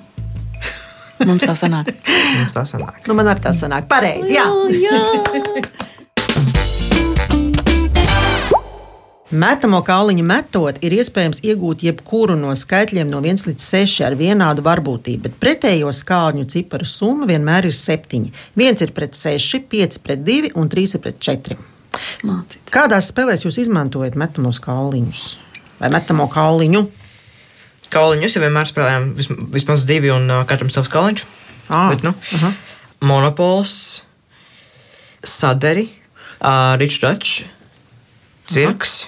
mums 1.29 1.47
tā 1.47 1.55
sanāk. 1.59 1.93
Mums 2.09 2.57
tā 2.57 2.65
sanāk. 2.67 3.03
Nu, 3.07 3.15
man 3.19 3.31
arī 3.31 3.45
tas 3.45 3.61
sanāk 3.63 3.87
pareizi. 3.91 4.35
Jā. 4.35 4.49
jā. 4.75 5.03
Metamo 9.35 9.81
kauliņu 9.83 10.23
metot, 10.27 10.77
ir 10.87 10.95
iespējams 10.95 11.41
iegūt 11.43 11.83
jebkuru 11.83 12.37
no 12.39 12.53
skaitļiem 12.57 13.09
no 13.11 13.19
1 13.25 13.49
līdz 13.49 13.65
6 13.67 14.03
ar 14.07 14.15
vienādu 14.19 14.63
varbūtību, 14.63 15.25
bet 15.27 15.39
pretējo 15.43 15.91
skāļu 15.97 16.45
ciparu 16.53 16.87
summa 16.87 17.27
vienmēr 17.27 17.67
ir 17.67 17.75
7. 17.75 18.29
1 18.55 18.85
ir 18.87 18.93
pret 18.95 19.17
6, 19.19 19.65
5 19.73 19.99
pret 20.07 20.23
2 20.27 20.53
un 20.55 20.69
3 20.71 20.95
ir 20.99 21.03
pret 21.03 21.19
4. 21.19 21.57
Mācīt. 22.27 22.61
Kādās 22.75 23.09
spēlēs 23.11 23.43
jūs 23.47 23.59
izmantojat 23.65 24.15
metamos 24.19 24.61
kauliņus 24.63 25.25
vai 25.81 25.91
metamo 25.95 26.29
kauliņu? 26.31 26.85
Kauliņus 27.95 28.37
jau 28.37 28.43
vienmēr 28.45 28.71
spēlējām 28.71 29.09
vism- 29.19 29.41
vismaz 29.55 29.85
divi 29.87 30.11
un 30.15 30.31
katram 30.51 30.71
savs 30.75 30.91
kauliņš. 30.91 31.25
Ā, 31.75 31.83
Bet, 31.91 32.03
nu, 32.07 32.15
aha. 32.39 32.53
Monopols, 33.03 34.03
Saderi, 35.25 35.89
uh, 36.41 36.75
Ričračs, 36.79 37.45
Cirks. 38.51 39.07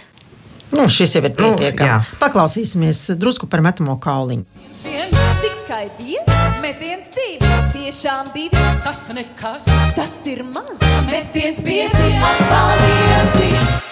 Nu, 0.72 0.88
šis 0.90 1.14
jau 1.14 1.22
ir 1.24 1.30
Nu, 1.30 1.54
pietiekami. 1.56 1.88
jā. 1.88 2.00
Paklausīsimies 2.20 3.16
drusku 3.16 3.46
par 3.46 3.60
metamo 3.60 3.96
kauliņu. 4.02 4.44
viens, 4.82 5.16
tikai 5.42 5.90
viens, 6.00 6.60
metiens 6.62 7.06
divi, 7.14 7.38
tiešām 7.72 8.32
divi. 8.34 8.50
Tas 8.84 9.08
nekas, 9.14 9.64
Tas 9.96 10.26
ir 10.26 10.42
maz, 10.42 10.80
metiens 11.06 11.60
pieci, 11.62 12.12
apvaldienci. 12.22 13.82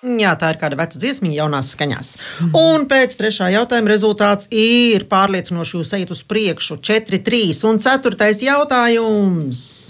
Jā, 0.00 0.32
tā 0.40 0.48
ir 0.54 0.56
kāda 0.56 0.76
veca 0.80 0.96
dziesmiņa, 0.98 1.34
jaunās 1.36 1.74
skaņās. 1.76 2.14
Un 2.56 2.86
pēc 2.88 3.16
trešā 3.20 3.50
jautājuma 3.52 3.88
rezultāts 3.92 4.48
ir 4.50 5.04
pārliecinoši 5.04 5.76
jūs 5.76 5.92
ejat 5.92 6.10
uz 6.10 6.22
priekšu. 6.24 6.78
4, 6.80 7.18
3 7.20 7.64
un 7.68 7.78
4. 7.78 8.32
jautājums. 8.48 9.89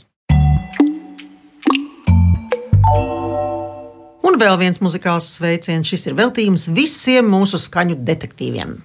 Un 4.31 4.37
vēl 4.39 4.61
viens 4.61 4.79
muzikāls 4.79 5.27
sveiciens. 5.41 5.89
Šis 5.91 6.07
ir 6.07 6.15
veltījums 6.15 6.69
visiem 6.71 7.27
mūsu 7.33 7.59
skaņu 7.59 7.97
detektīviem. 8.07 8.77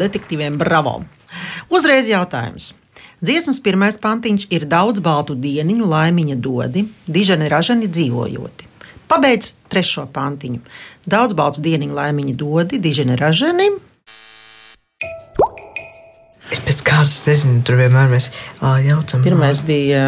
Detektīviem 0.00 0.56
bravo! 0.60 1.02
Uzreiz 1.68 2.08
jautājums. 2.08 2.72
Dziesmas 3.20 3.58
pirmais 3.60 3.98
pantiņš 4.00 4.46
ir 4.48 4.64
daudz 4.64 5.02
baltu 5.04 5.34
dieniņu, 5.36 5.84
laimiņa 5.90 6.36
dodi, 6.40 6.86
diženi 7.04 7.50
ražani 7.52 7.90
dzīvojoti. 7.92 8.68
Pabeidz 9.10 9.52
trešo 9.68 10.06
pantiņu. 10.14 10.62
Daudz 11.10 11.36
baltu 11.36 11.60
dieniņu, 11.64 11.92
laimiņa 11.98 12.34
dodi, 12.40 12.80
diženi 12.80 13.18
ražani. 13.20 13.68
Es 16.50 16.62
pēc 16.64 16.80
kārtas 16.86 17.20
nezinu, 17.28 17.60
tur 17.66 17.76
vienmēr 17.82 18.08
mēs 18.10 18.30
jaucam. 18.86 19.20
Pirmais 19.26 19.60
bija 19.68 20.04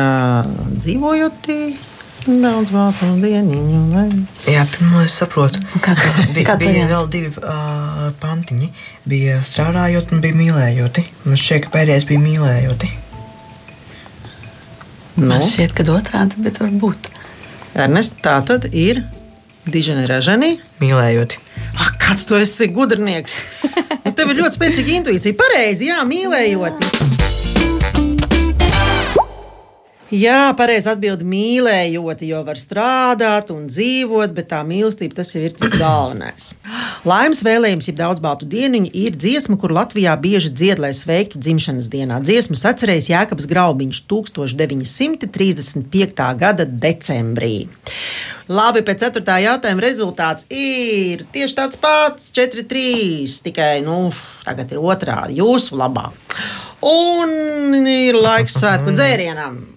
dzīvojoti, 0.72 1.58
daudz 2.26 2.70
baltu 2.74 3.06
dieniņu, 3.22 3.80
laimiņa. 3.92 4.26
Jā, 4.52 4.62
pirmo 4.70 5.00
es 5.02 5.14
saprotu. 5.18 5.60
kā 5.82 5.94
tev- 5.98 6.32
Bi- 6.36 6.44
kāds 6.46 6.62
bija 6.62 6.72
variants? 6.72 6.92
vēl 6.92 7.08
divi 7.10 7.30
uh, 7.42 8.10
pantiņi. 8.22 8.68
Bija 9.08 9.38
strādājot 9.46 10.12
un 10.14 10.20
bija 10.24 10.34
mīlējoti. 10.38 11.04
Man 11.24 11.36
šķiet, 11.40 11.64
ka 11.66 11.72
pēdējais 11.78 12.06
bija 12.08 12.20
mīlējoti. 12.22 12.90
Nu, 15.16 15.26
Man 15.28 15.42
šķiet, 15.44 15.74
ka 15.76 15.84
otrādi, 15.92 16.38
bet 16.44 16.58
varbūt. 16.62 17.10
Ernest, 17.76 18.16
tā 18.24 18.38
tad 18.48 18.66
ir 18.72 19.02
diženi 19.68 20.06
ražani. 20.08 20.54
Mīlējoti. 20.80 21.38
Ak, 21.78 21.98
kāds 22.02 22.26
tu 22.28 22.36
esi 22.40 22.68
gudrnieks! 22.72 23.42
Nu, 24.02 24.10
tev 24.18 24.32
ir 24.32 24.40
ļoti 24.42 24.56
spēcīga 24.58 24.90
intuīcija. 24.98 25.34
Pareizi, 25.38 25.86
jā, 25.86 26.00
mīlējot. 26.02 26.80
Jā, 26.82 27.21
pareizi 30.52 30.90
atbild 30.92 31.22
mīlējot, 31.24 32.20
jo 32.28 32.42
var 32.44 32.58
strādāt 32.60 33.48
un 33.54 33.62
dzīvot, 33.64 34.34
bet 34.36 34.50
tā 34.50 34.58
mīlestība 34.68 35.16
tas 35.16 35.30
jau 35.32 35.40
ir 35.40 35.54
tas 35.56 35.72
galvenais. 35.72 36.50
Laimes 37.08 37.40
vēlējums, 37.46 37.88
ja 37.88 37.94
daudz 38.02 38.20
baltu 38.20 38.44
dieniņu, 38.44 38.90
ir 38.92 39.16
dziesma, 39.16 39.56
kur 39.56 39.72
Latvijā 39.72 40.12
bieži 40.20 40.52
dzied, 40.52 40.76
lai 40.84 40.92
sveiktu 40.92 41.40
dzimšanas 41.40 41.88
dienā. 41.88 42.20
Dziesmu 42.20 42.60
atcerējis 42.60 43.08
Jēkabs 43.08 43.48
Graubiņš 43.48 44.04
1935. 44.12 46.28
gada 46.44 46.68
decembrī. 46.68 47.72
Labi, 48.52 48.84
pēc 48.84 49.06
ceturtā 49.06 49.40
jautājuma 49.40 49.80
rezultāts 49.80 50.44
ir 50.52 51.24
tieši 51.32 51.56
tāds 51.56 51.80
pats- 51.80 52.28
4-3. 52.36 53.40
Tikai 53.48 53.80
nu, 53.80 54.12
tagad 54.44 54.72
ir 54.72 54.78
otrādi, 54.78 55.40
jūsu 55.40 55.72
labā. 55.72 56.12
Un 56.84 57.86
ir 57.86 58.12
laiks 58.12 58.60
svētku 58.60 58.92
dzērienam. 58.92 59.71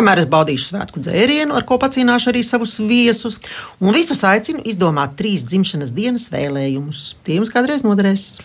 Kamēr 0.00 0.20
es 0.20 0.26
baudīšu 0.28 0.66
svētku 0.70 1.00
dzērienu, 1.00 1.54
ar 1.56 1.64
ko 1.64 1.78
pacīnāšu 1.80 2.28
arī 2.32 2.42
savus 2.44 2.74
viesus, 2.84 3.38
un 3.80 3.96
visus 3.96 4.20
aicinu 4.28 4.60
izdomāt 4.68 5.16
trīs 5.16 5.46
dzimšanas 5.48 5.94
dienas 5.96 6.28
vēlējumus. 6.32 7.00
Tie 7.24 7.38
jums 7.38 7.52
kādreiz 7.52 7.84
noderēs. 7.84 8.42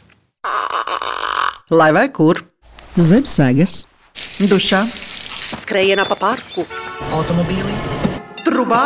Lai 1.72 1.90
vai 1.96 2.06
kur? 2.16 2.40
Zem 2.96 3.28
sēgas, 3.28 3.82
dušā, 4.40 4.86
skrējienā 5.66 6.08
pa 6.08 6.16
parku, 6.20 6.64
Automobīlī. 7.12 7.76
trubā 8.48 8.86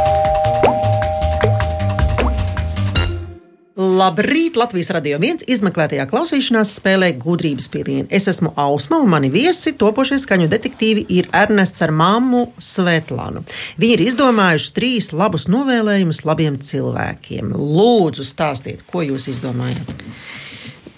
Labrīt! 4.01 4.55
Latvijas 4.57 4.87
radio 4.95 5.19
viens 5.21 5.43
izmeklētajā 5.45 6.07
klausīšanās 6.09 6.71
spēlē 6.79 7.11
gudrības 7.21 7.67
pilieni. 7.69 8.07
Es 8.09 8.25
esmu 8.31 8.49
Ausma, 8.57 8.97
un 8.97 9.11
mani 9.11 9.29
viesi 9.29 9.75
topošie 9.77 10.17
skaņu 10.23 10.47
detektīvi 10.49 11.03
ir 11.13 11.27
Ernests 11.37 11.83
ar 11.85 11.93
mammu 11.93 12.47
Svetlānu. 12.57 13.43
Viņi 13.77 13.93
ir 13.97 14.03
izdomājuši 14.07 14.71
trīs 14.73 15.11
labus 15.13 15.45
novēlējumus 15.53 16.23
labiem 16.25 16.57
cilvēkiem. 16.65 17.53
Lūdzu, 17.53 18.25
stāstiet, 18.25 18.81
ko 18.89 19.03
jūs 19.05 19.29
izdomājat? 19.35 19.93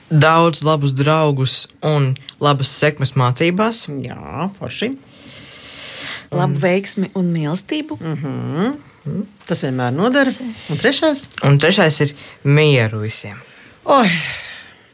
Daudz 0.08 0.64
labus 0.64 0.96
draugus 0.96 1.58
un 1.84 2.14
labas 2.40 2.72
sekmes 2.72 3.18
mācībās. 3.20 3.84
Jā, 4.06 4.48
forši. 4.62 4.94
Labu 6.32 6.64
veiksmi 6.64 7.12
un 7.20 7.36
mīlestību. 7.36 8.00
Tas 9.48 9.64
vienmēr 9.66 9.92
noder. 9.96 10.32
Un 10.72 10.80
trešais? 10.80 11.26
Un 11.48 11.60
trešais 11.60 12.00
ir 12.06 12.14
mieru 12.48 13.02
visiem. 13.04 13.40
Oi, 13.92 14.08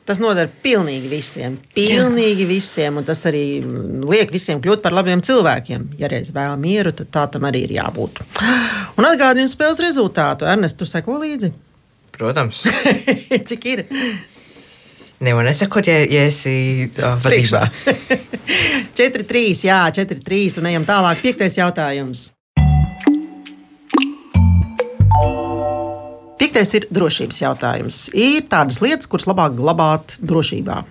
tas 0.10 0.18
noder 0.22 0.50
pilnīgi 0.64 1.12
visiem. 1.12 1.60
Pilnīgi 1.76 2.48
visiem. 2.50 2.98
Un 2.98 3.06
tas 3.06 3.22
arī 3.30 3.44
mm, 3.62 4.02
liek 4.10 4.34
visiem 4.34 4.62
kļūt 4.64 4.82
par 4.86 4.98
labiem 4.98 5.22
cilvēkiem. 5.26 5.92
Ja 6.02 6.10
reiz 6.10 6.34
vēl 6.34 6.58
mieru, 6.62 6.96
tad 6.98 7.12
tā 7.14 7.28
tam 7.36 7.46
arī 7.50 7.68
ir 7.68 7.76
jābūt. 7.78 8.24
Un 8.98 9.08
atgādinu 9.08 9.52
spēles 9.52 9.84
rezultātu. 9.86 10.50
Ernest, 10.50 10.80
tu 10.80 10.90
seko 10.90 11.20
līdzi? 11.22 11.54
Protams, 12.18 12.66
Cik 13.50 13.70
ir? 13.70 13.86
nevar 15.20 15.46
nesakot, 15.46 15.88
ja, 15.88 16.00
ja 16.08 16.26
esi 16.28 16.90
vadībā. 16.96 17.66
4-3, 18.98 19.46
jā, 19.70 19.80
4-3. 20.02 20.60
Un 20.62 20.70
ejam 20.72 20.88
tālāk. 20.88 21.22
Piektais 21.24 21.60
jautājums. 21.60 22.30
Piektais 26.40 26.70
ir 26.78 26.86
drošības 26.88 27.42
jautājums. 27.42 27.98
Ir 28.16 28.46
tādas 28.48 28.80
lietas, 28.80 29.10
kuras 29.12 29.28
labāk 29.28 29.58
glabāt 29.58 30.16
drošībā. 30.24 30.86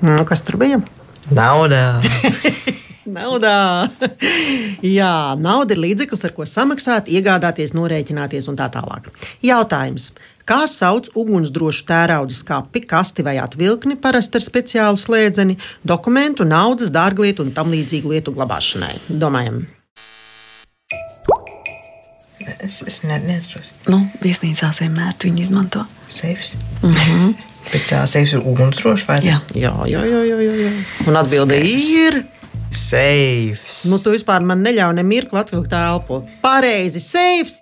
Nu, 0.00 0.22
kas 0.24 0.40
tur 0.46 0.56
bija? 0.56 0.80
Nauda. 1.28 1.98
Naudā. 3.08 3.88
Jā, 4.98 5.34
nauda 5.40 5.74
ir 5.74 5.80
līdzeklis, 5.80 6.24
ar 6.28 6.34
ko 6.36 6.44
samaksāt, 6.48 7.08
iegādāties, 7.08 7.72
norēķināties 7.76 8.50
un 8.52 8.58
tā 8.58 8.68
tālāk. 8.74 9.08
Jautājums. 9.44 10.12
Kā 10.48 10.62
sauc 10.68 11.10
ugunsdrošu 11.18 11.84
tērauda 11.88 12.32
skapi, 12.36 12.80
kasti 12.88 13.24
vai 13.24 13.36
atvilkni, 13.42 13.98
parasti 14.00 14.40
ar 14.40 14.44
speciālu 14.46 15.00
slēdzeni, 15.00 15.58
dokumentu, 15.84 16.46
naudas, 16.48 16.92
dārglietu 16.94 17.44
un 17.44 17.52
tam 17.56 17.74
līdzīgu 17.74 18.14
lietu 18.14 18.32
glabāšanai? 18.36 18.94
Domājam, 19.12 19.66
Es, 22.64 22.80
es 22.86 23.02
ne, 23.04 23.18
neatceros. 23.22 23.74
Nu, 23.92 24.00
viesnīcās 24.22 24.80
vienmēr 24.82 25.12
viņi 25.20 25.44
izmanto. 25.44 25.84
Seifs. 26.08 26.56
Mm 26.80 26.94
-hmm. 26.94 27.34
Bet 27.68 27.84
tā 27.90 28.00
seifs 28.08 28.32
ir 28.32 28.40
ugunsdrošs 28.40 29.04
vai 29.08 29.18
Jā. 29.20 29.40
jā, 29.54 29.72
jā, 29.86 30.00
jā, 30.08 30.20
jā, 30.24 30.38
jā. 30.40 30.54
jā. 30.64 30.72
Un 31.06 31.16
atbilde 31.16 31.60
ir. 31.60 32.24
Seifs. 32.74 33.84
Nu, 33.88 33.98
tu 34.02 34.12
vispār 34.14 34.44
man 34.44 34.62
neļauj 34.64 34.94
ne 34.98 35.04
mirkli 35.06 35.40
atvilkt 35.40 35.74
elpu. 35.76 36.22
Pareizi, 36.44 37.02
seifs! 37.02 37.60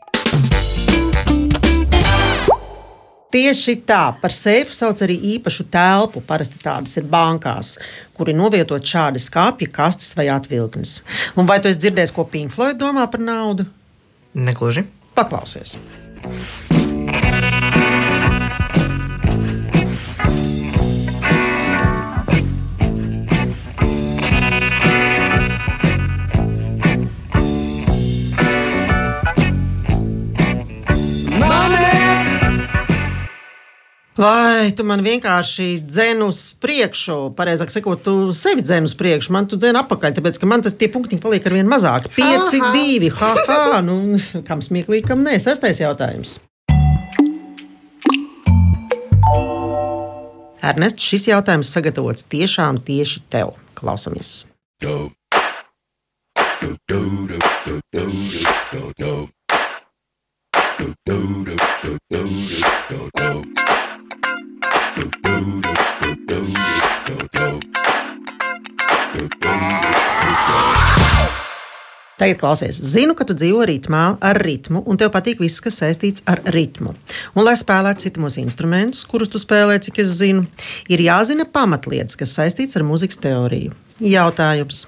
Tieši 3.36 3.74
tā, 3.84 4.14
par 4.22 4.32
seifu 4.32 4.72
sauc 4.72 5.02
arī 5.04 5.16
īpašu 5.34 5.66
telpu. 5.72 6.22
Parasti 6.24 6.60
tādas 6.62 6.94
ir 6.96 7.08
bankās, 7.10 7.74
kur 8.16 8.30
ir 8.30 8.38
novietot 8.38 8.86
šādi 8.86 9.20
skāpji, 9.20 9.68
kastes 9.74 10.14
vai 10.16 10.28
atvilknes. 10.32 11.00
Un 11.36 11.50
vai 11.50 11.58
tu 11.60 11.68
esi 11.68 11.82
dzirdējis, 11.82 12.14
ko 12.16 12.24
Pink 12.30 12.54
Floyd 12.54 12.80
domā 12.80 13.04
par 13.10 13.20
naudu? 13.20 13.66
Negluži. 14.36 14.86
Paklausies! 15.16 15.76
Vai 34.16 34.70
tu 34.72 34.84
man 34.88 35.02
vienkārši 35.04 35.82
dzēni 35.84 36.24
uz 36.24 36.38
priekšu, 36.64 37.34
pareizāk 37.36 37.68
sakot, 37.68 38.00
tu 38.00 38.32
sevi 38.32 38.64
dzēni 38.64 38.88
uz 38.88 38.94
priekšu, 38.96 39.34
man 39.36 39.44
tu 39.44 39.58
dzēni 39.60 39.76
apakaļ, 39.82 40.14
tāpēc 40.16 40.38
ka 40.40 40.48
man 40.48 40.64
tas 40.64 40.76
tie 40.80 40.88
punktiņi 40.92 41.20
paliek 41.20 41.44
ar 41.44 41.56
vien 41.58 41.68
mazāk. 41.68 42.08
5, 42.16 42.56
2, 42.72 43.10
ha, 43.20 43.32
ha, 43.44 43.82
nu, 43.84 44.16
kam 44.48 44.64
smieklīgi, 44.64 45.04
kam 45.10 45.20
nē, 45.26 45.36
sestais 45.44 45.84
jautājums. 45.84 46.38
Ernest, 50.64 51.04
šis 51.04 51.28
jautājums 51.28 51.68
sagatavots 51.76 52.24
tiešām 52.32 52.80
tieši 52.88 53.20
tev. 53.28 53.52
Klausamies! 53.76 54.46
Tagad 72.16 72.38
klausies, 72.40 72.78
zinu, 72.80 73.12
ka 73.12 73.26
tu 73.28 73.34
dzīvo 73.36 73.66
ritmā 73.68 74.16
ar 74.24 74.38
ritmu, 74.40 74.80
un 74.88 74.96
tev 74.96 75.10
patīk 75.12 75.42
viss, 75.42 75.60
kas 75.60 75.76
saistīts 75.82 76.24
ar 76.24 76.40
ritmu. 76.54 76.94
Un, 77.34 77.42
lai 77.44 77.52
spēlētu 77.60 78.06
citos 78.06 78.38
instrumentus, 78.40 79.04
kurus 79.04 79.28
tu 79.28 79.40
spēlē, 79.42 79.76
cik 79.84 80.00
es 80.00 80.14
zinu, 80.22 80.46
ir 80.88 81.02
jāzina 81.04 81.44
pamatlietas, 81.44 82.16
kas 82.16 82.32
saistīts 82.38 82.80
ar 82.80 82.86
mūzikas 82.88 83.20
teoriju. 83.20 83.76
Jautājums. 84.00 84.86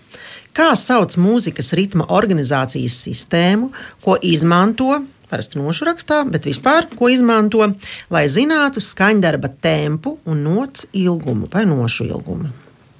Kā 0.57 0.71
sauc 0.73 1.19
mūzikas 1.21 1.75
ritma 1.77 2.09
organizācijas 2.09 2.97
sistēmu, 3.05 3.75
ko 4.01 4.17
izmanto 4.25 5.03
parasti 5.31 5.61
nošu 5.61 5.89
rakstā, 5.89 6.23
bet 6.31 6.49
vispār 6.49 6.89
ko 6.99 7.11
izmanto, 7.13 7.65
lai 8.13 8.25
zinātu 8.33 8.83
skaņdarba 8.85 9.53
tempu 9.65 10.19
un 10.29 10.43
nots 10.47 10.89
ilgumu 10.93 11.51
vai 11.53 11.67
nošu 11.69 12.09
ilgumu? 12.11 12.53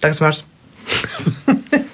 Tagad 0.03 0.23
vairs. 0.23 0.45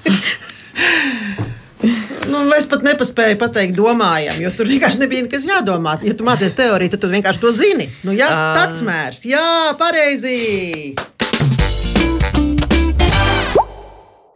Nu, 2.34 2.40
es 2.56 2.66
pat 2.66 2.82
nepaspēju 2.82 3.36
pateikt, 3.38 3.76
domājam, 3.76 4.38
jo 4.42 4.50
tur 4.56 4.66
vienkārši 4.70 4.98
nebija 5.02 5.26
nekas 5.26 5.44
jādomā. 5.46 5.98
Ja 6.02 6.16
tu 6.18 6.26
mācies 6.26 6.56
teoriju, 6.56 6.94
tad 6.94 7.04
tu 7.04 7.10
vienkārši 7.12 7.42
to 7.42 7.52
zini. 7.54 7.88
Nu, 8.06 8.14
jā, 8.16 8.26
Ā. 8.26 8.40
takts 8.56 8.82
mērs, 8.86 9.22
jā, 9.28 9.44
pareizi. 9.78 10.94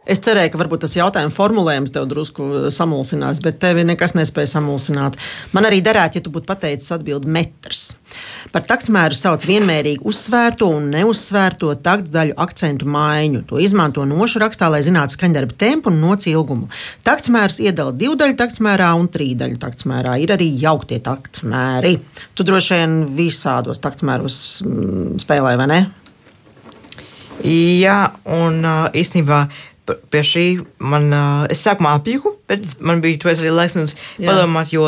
Es 0.09 0.21
cerēju, 0.25 0.53
ka 0.53 0.59
varbūt 0.63 0.81
tas 0.85 0.95
jautājuma 0.97 1.33
formulējums 1.33 1.93
tev 1.93 2.07
drusku 2.09 2.71
samulsinās, 2.73 3.41
bet 3.45 3.59
tevi 3.61 3.83
nekas 3.85 4.15
nespēja 4.17 4.55
samulsināt. 4.55 5.19
Man 5.53 5.67
arī 5.69 5.83
derētu, 5.85 6.17
ja 6.17 6.25
tu 6.25 6.33
būtu 6.33 6.49
pateicis 6.49 6.95
atbildi 6.95 7.29
metrs. 7.29 7.83
Par 8.49 8.65
taktsmēru 8.65 9.13
sauc 9.13 9.45
vienmērīgi 9.45 10.01
uzsvērto 10.09 10.71
un 10.73 10.89
neuzsvērto 10.95 11.75
taktdaļu 11.85 12.33
akcentu 12.41 12.89
maiņu. 12.89 13.43
To 13.51 13.61
izmanto 13.61 14.07
nošu 14.09 14.41
rakstā, 14.41 14.71
lai 14.73 14.81
zinātu 14.85 15.13
skaņdarba 15.13 15.57
tempu 15.61 15.93
un 15.93 16.01
noci 16.01 16.33
ilgumu. 16.33 16.71
Taktsmērs 17.05 17.59
iedala 17.61 17.93
divu 17.93 18.17
daļu 18.19 18.39
taktsmērā 18.39 18.89
un 18.97 19.11
trīs 19.13 19.37
daļu 19.39 19.61
taktsmērā. 19.61 20.17
Ir 20.23 20.33
arī 20.33 20.49
jauktie 20.63 21.01
taktsmēri. 21.05 21.99
Tu 22.33 22.49
droši 22.49 22.79
vien 22.79 22.99
visādos 23.13 23.81
taktsmēros 23.83 24.41
mm, 24.65 25.17
spēlē, 25.21 25.55
vai 25.61 25.69
ne? 25.69 25.81
Jā, 27.39 27.99
un 28.35 28.63
uh, 28.67 28.89
īstenībā 28.99 29.45
pie 30.13 30.21
šī 30.25 30.45
man, 30.79 31.09
es 31.51 31.63
sākumā 31.65 31.95
apjuku, 31.99 32.35
bet 32.49 32.65
man 32.83 33.01
bija 33.03 33.19
toreiz 33.23 33.41
arī 33.43 33.53
laiks 33.55 33.77
nedaudz 33.77 33.95
padomāt, 34.17 34.73
jo 34.73 34.85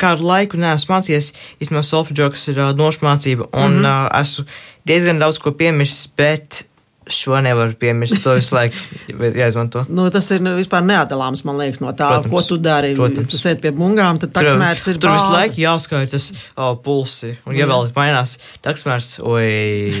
kādu 0.00 0.26
laiku 0.28 0.60
neesmu 0.60 0.94
mācījies 0.94 1.32
īstenībā 1.60 1.84
solfeģo, 1.86 2.30
kas 2.34 2.48
ir 2.52 2.60
uh, 2.60 2.72
nošu 2.76 3.06
mācība, 3.06 3.48
un 3.52 3.80
mm 3.80 3.84
-hmm. 3.84 4.10
uh, 4.10 4.20
esmu 4.20 4.44
diezgan 4.88 5.20
daudz 5.20 5.38
ko 5.38 5.52
piemirsis, 5.52 6.08
bet 6.16 6.64
šo 7.14 7.38
nevaru 7.44 7.74
piemirst. 7.80 8.20
To 8.24 8.34
visu 8.38 8.54
laiku 8.56 8.76
jāizmanto. 9.42 9.84
Nu, 9.88 10.06
tas 10.14 10.28
ir 10.34 10.42
nu, 10.44 10.54
vispār 10.58 10.84
neatdalāms 10.86 11.44
liekas, 11.46 11.80
no 11.82 11.90
tā, 11.92 12.08
Protams, 12.20 12.30
ko 12.32 12.42
tu 12.46 12.58
dari. 12.62 12.94
protams. 12.98 13.28
Tu 13.30 13.40
sēdi 13.40 13.60
pie 13.64 13.72
bungām, 13.76 14.18
tad 14.22 14.32
taksmērs 14.36 14.86
ir 14.92 14.98
tur 15.02 15.12
visu 15.14 15.26
bāze. 15.26 15.34
laiku 15.36 15.60
jāskaita 15.64 16.10
tas 16.16 16.30
oh, 16.56 16.74
pulsi. 16.82 17.34
Un, 17.46 17.56
ja 17.58 17.66
vēl 17.70 17.90
mainās 17.96 18.36
taksmērs, 18.64 19.10
oi, 19.26 19.50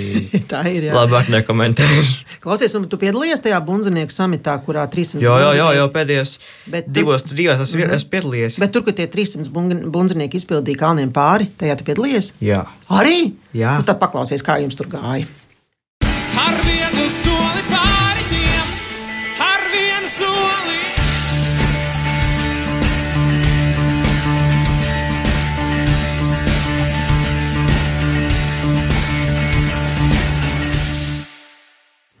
Tā 0.50 0.62
ir. 0.70 0.88
Jā. 0.88 0.94
labāk 0.96 1.28
nekomentēšu. 1.32 2.40
Klausies, 2.44 2.74
un 2.78 2.86
tu 2.90 2.98
piedalījies 3.00 3.42
tajā 3.44 3.58
bunzinieku 3.66 4.14
samitā, 4.14 4.54
kurā 4.64 4.86
300 4.90 5.20
Jā, 5.24 5.34
jā, 5.44 5.50
jā, 5.60 5.68
jau 5.80 5.88
pēdējos 5.94 6.36
Bet 6.70 6.86
tu- 6.88 6.94
divos, 7.00 7.26
trijos 7.28 7.60
es, 7.66 7.74
mm. 7.76 7.94
es 7.98 8.06
piedalījos. 8.10 8.58
Bet 8.62 8.72
tur, 8.74 8.84
kur 8.86 8.96
tie 8.96 9.06
300 9.10 9.50
bun- 9.54 9.84
bunzinieki 9.92 10.40
izpildīja 10.40 10.80
kalniem 10.80 11.12
pāri, 11.14 11.50
tajā 11.60 11.76
tu 11.80 11.86
piedalījies? 11.90 12.32
Jā. 12.44 12.64
Arī? 12.90 13.32
Jā. 13.56 13.76
Nu, 13.80 13.86
tad 13.88 14.00
paklausies, 14.02 14.44
kā 14.46 14.58
jums 14.62 14.78
tur 14.78 14.88
gāja. 14.92 15.26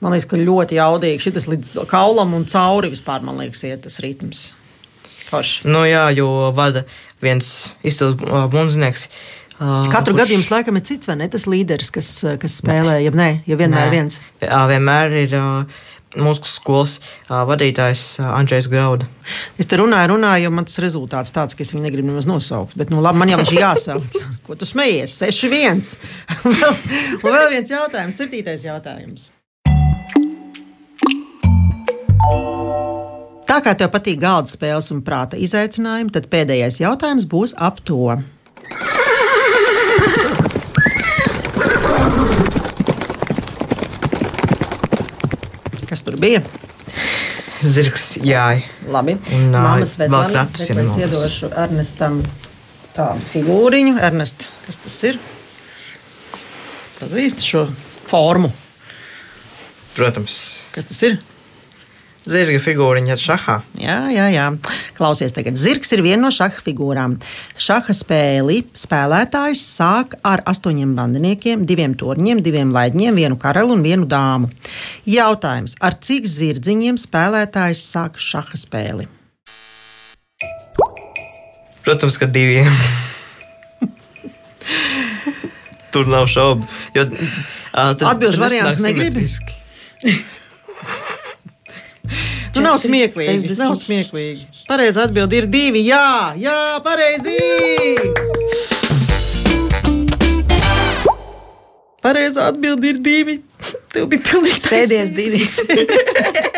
Man 0.00 0.14
liekas, 0.14 0.28
ka 0.30 0.38
ļoti 0.40 0.78
jaudīgi 0.78 1.20
šis 1.26 1.46
līdz 1.50 1.74
kaulam 1.90 2.32
un 2.38 2.46
cauri 2.48 2.88
vispār, 2.94 3.20
man 3.26 3.36
liekas, 3.42 3.64
iet 3.68 3.82
tas 3.84 3.98
ritms. 4.00 4.46
Forši. 5.30 5.66
Nu, 5.68 5.84
jā, 5.86 6.06
jo 6.16 6.26
vada 6.56 6.82
viens 7.22 7.50
izcils 7.86 8.16
uh, 8.24 8.46
bunzinieks. 8.50 9.04
Uh, 9.60 9.84
Katru 9.92 10.14
kurš- 10.16 10.22
gadu 10.24 10.34
jums 10.38 10.48
laikam 10.50 10.78
ir 10.80 10.86
cits, 10.88 11.06
vai 11.10 11.18
ne? 11.20 11.28
Tas 11.30 11.44
līderis, 11.46 11.92
kas, 11.92 12.08
kas 12.40 12.56
spēlē, 12.62 12.96
ja 13.04 13.12
nē, 13.12 13.28
ja 13.46 13.58
vienmēr 13.60 13.86
Nē. 13.86 13.92
viens. 13.92 14.20
Jā, 14.40 14.62
vienmēr 14.72 15.14
ir 15.20 15.34
uh, 15.36 15.82
mūsu 16.16 16.48
skolas 16.48 16.96
uh, 17.28 17.42
vadītājs 17.46 18.04
uh, 18.22 18.30
Andrzejs 18.40 18.66
Grauda. 18.72 19.06
Es 19.60 19.68
te 19.70 19.76
runāju, 19.78 20.14
runāju, 20.16 20.46
jo 20.48 20.54
man 20.56 20.64
tas 20.66 20.80
rezultāts 20.82 21.30
tāds, 21.36 21.54
ka 21.54 21.62
es 21.62 21.74
viņu 21.76 21.84
negribu 21.84 22.08
nemaz 22.08 22.26
nosaukt. 22.26 22.72
Bet, 22.80 22.88
nu, 22.90 23.02
labi, 23.04 23.20
man 23.20 23.30
jau 23.34 23.38
viņš 23.44 23.52
ir 23.54 23.60
jāsauc. 23.66 24.18
Ko 24.48 24.56
tu 24.58 24.66
smejies? 24.66 25.14
6-1. 25.20 25.92
un 26.40 26.56
vēl- 26.64 26.80
un 27.20 27.28
vēl 27.36 27.52
viens 27.58 27.70
jautājums, 27.76 28.16
septītais 28.18 28.64
jautājums. 28.66 29.28
Tā 33.50 33.56
kā 33.64 33.72
tev 33.74 33.90
patīk 33.90 34.20
galda 34.22 34.48
spēles 34.48 34.92
un 34.94 35.00
prāta 35.06 35.38
izaicinājumi, 35.40 36.12
tad 36.14 36.28
pēdējais 36.30 36.78
jautājums 36.80 37.26
būs 37.30 37.56
ap 37.58 37.80
to. 37.84 38.14
Kas 45.90 46.04
tur 46.06 46.14
bija? 46.22 46.44
Zirgs, 47.60 48.14
jā. 48.24 48.44
Labi. 48.88 49.16
Un, 49.36 49.50
Māmas 49.52 49.96
Svetlana, 49.98 50.46
es 50.54 50.94
iedošu 50.96 51.50
Ernestam 51.60 52.20
tādu 52.96 53.26
figūriņu. 53.32 53.98
Ernest, 54.00 54.46
kas 54.64 54.78
tas 54.80 54.96
ir? 55.10 55.18
Pazīsti 57.00 57.50
šo 57.50 57.66
formu. 58.08 58.52
Protams, 59.96 60.38
Kas 60.72 60.86
tas 60.88 61.02
ir? 61.08 61.18
Zirga 62.30 62.60
figūriņa 62.62 63.14
ar 63.14 63.20
šahā. 63.20 63.56
Jā, 63.80 63.96
jā, 64.12 64.26
jā. 64.32 64.46
Klausies, 64.96 65.34
tagad 65.36 65.58
zirgs 65.60 65.92
ir 65.94 66.02
viena 66.06 66.26
no 66.26 66.30
šaha 66.34 66.62
figūrām. 66.64 67.18
Šaha 67.60 67.94
spēli 67.96 68.62
spēlētājs 68.78 69.62
sāk 69.76 70.16
ar 70.26 70.42
astoņiem 70.50 70.94
bandiniekiem, 70.98 71.66
diviem 71.68 71.94
torņiem, 71.98 72.42
diviem 72.46 72.68
laidņiem, 72.74 73.18
vienu 73.18 73.36
karali 73.40 73.74
un 73.74 73.82
vienu 73.86 74.04
dāmu. 74.10 74.50
Jautājums: 75.08 75.76
ar 75.82 75.98
cik 75.98 76.28
zirdziņiem 76.30 76.96
spēlētājs 77.00 77.84
sāk 77.90 78.12
šaha 78.20 78.56
spēli? 78.60 79.04
Protams, 81.84 82.16
ka 82.20 82.26
diviem. 82.30 82.70
Tur 85.92 86.06
nav 86.06 86.28
šaubu. 86.30 86.66
Jo, 86.94 87.04
tad 87.72 88.36
variants 88.38 88.78
negribi? 88.82 89.26
nav 92.70 92.78
smieklīgi. 92.82 93.50
60. 93.50 93.62
Nav 93.64 93.76
smieklīgi. 93.80 94.46
Pareizi 94.70 95.02
atbild 95.02 95.34
ir 95.34 95.48
divi. 95.50 95.84
Jā, 95.90 96.34
jā 96.38 96.58
pareizi. 96.86 97.36
Pareizā 102.00 102.46
atbild 102.48 102.84
ir 102.88 103.02
divi. 103.04 103.40
Tev 103.92 104.06
bija 104.12 104.24
pilnīgi 104.30 104.62
Sēdies 104.64 105.10
taisnība. 105.12 105.36
divas. 105.36 106.46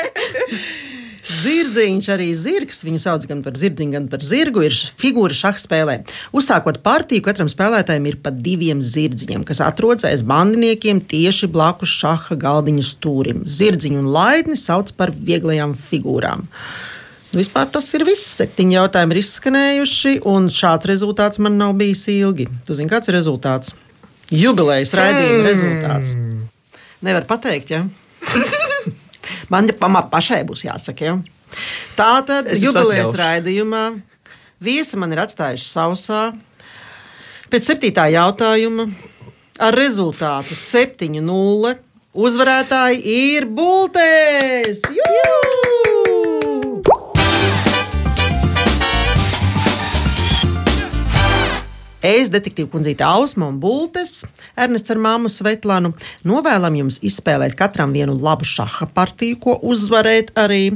Zirdziņš, 1.52 2.06
arī 2.14 2.28
zirgs, 2.38 2.80
viņu 2.86 3.00
sauc 3.02 3.24
gan 3.28 3.42
par 3.44 3.56
zirdziņu, 3.58 3.92
gan 3.92 4.06
par 4.12 4.22
zirgu, 4.24 4.62
ir 4.64 4.76
figūra 5.00 5.36
šāda 5.36 5.60
spēlē. 5.60 5.96
Uzsākot 6.36 6.78
partiju, 6.84 7.24
katram 7.26 7.50
spēlētājam 7.52 8.06
ir 8.08 8.16
pat 8.24 8.38
diviem 8.44 8.80
zirdziņiem, 8.84 9.44
kas 9.48 9.60
atrodas 9.64 10.06
aiz 10.08 10.24
bandiniekiem 10.28 11.02
tieši 11.10 11.50
blakus 11.52 11.92
šāda 12.00 12.38
galdiņa 12.40 12.86
stūrim. 12.88 13.44
Zirdziņu 13.44 14.00
un 14.00 14.08
laidni 14.14 14.56
sauc 14.56 14.94
par 14.96 15.12
vieglajām 15.12 15.76
figūrām. 15.90 16.46
Nu, 17.32 17.40
Vispār 17.40 17.68
tas 17.72 17.86
ir 17.96 18.04
viss. 18.08 18.34
Septiņi 18.40 18.76
jautājumi 18.76 19.16
ir 19.16 19.22
izskanējuši, 19.22 20.18
un 20.28 20.48
šāds 20.52 20.88
rezultāts 20.88 21.40
man 21.40 21.56
nav 21.60 21.76
bijis 21.80 22.06
ilgi. 22.12 22.48
Tu 22.68 22.76
zini, 22.76 22.92
kāds 22.92 23.08
ir 23.08 23.16
rezultāts? 23.16 23.76
Jubilejas 24.32 24.92
raidījuma 24.96 25.44
rezultāts. 25.46 26.16
Nevar 27.04 27.28
pateikt, 27.28 27.72
ja? 27.72 27.84
Man 29.52 29.68
pašai 30.12 30.42
būs 30.48 30.64
jāsaka. 30.64 31.08
Ja? 31.08 31.16
Tā 31.96 32.12
tad 32.26 32.48
jubilejas 32.56 33.12
raidījumā 33.18 33.84
viesi 34.62 34.98
man 35.00 35.12
ir 35.12 35.22
atstājuši 35.26 35.68
sausā. 35.68 36.22
Pēc 37.52 37.68
septītā 37.68 38.06
jautājuma 38.14 38.88
ar 39.60 39.76
rezultātu 39.76 40.56
7-0 40.56 41.74
uzvarētāji 42.12 43.02
ir 43.18 43.48
Bultēs! 43.60 44.86
Jū! 44.88 45.51
Es, 52.02 52.32
detektīva 52.34 52.66
kundzīte 52.72 53.04
Ausma 53.06 53.46
un 53.46 53.60
Bultes, 53.62 54.24
Ernests 54.58 54.90
ar 54.90 54.98
māmu 54.98 55.30
Svetlānu, 55.30 55.92
novēlam 56.26 56.74
jums 56.80 56.98
izspēlēt 57.06 57.54
katram 57.58 57.92
vienu 57.94 58.16
labu 58.18 58.46
šaha 58.48 58.88
partiju, 58.90 59.38
ko 59.42 59.54
uzvarēt 59.70 60.32
arī. 60.38 60.72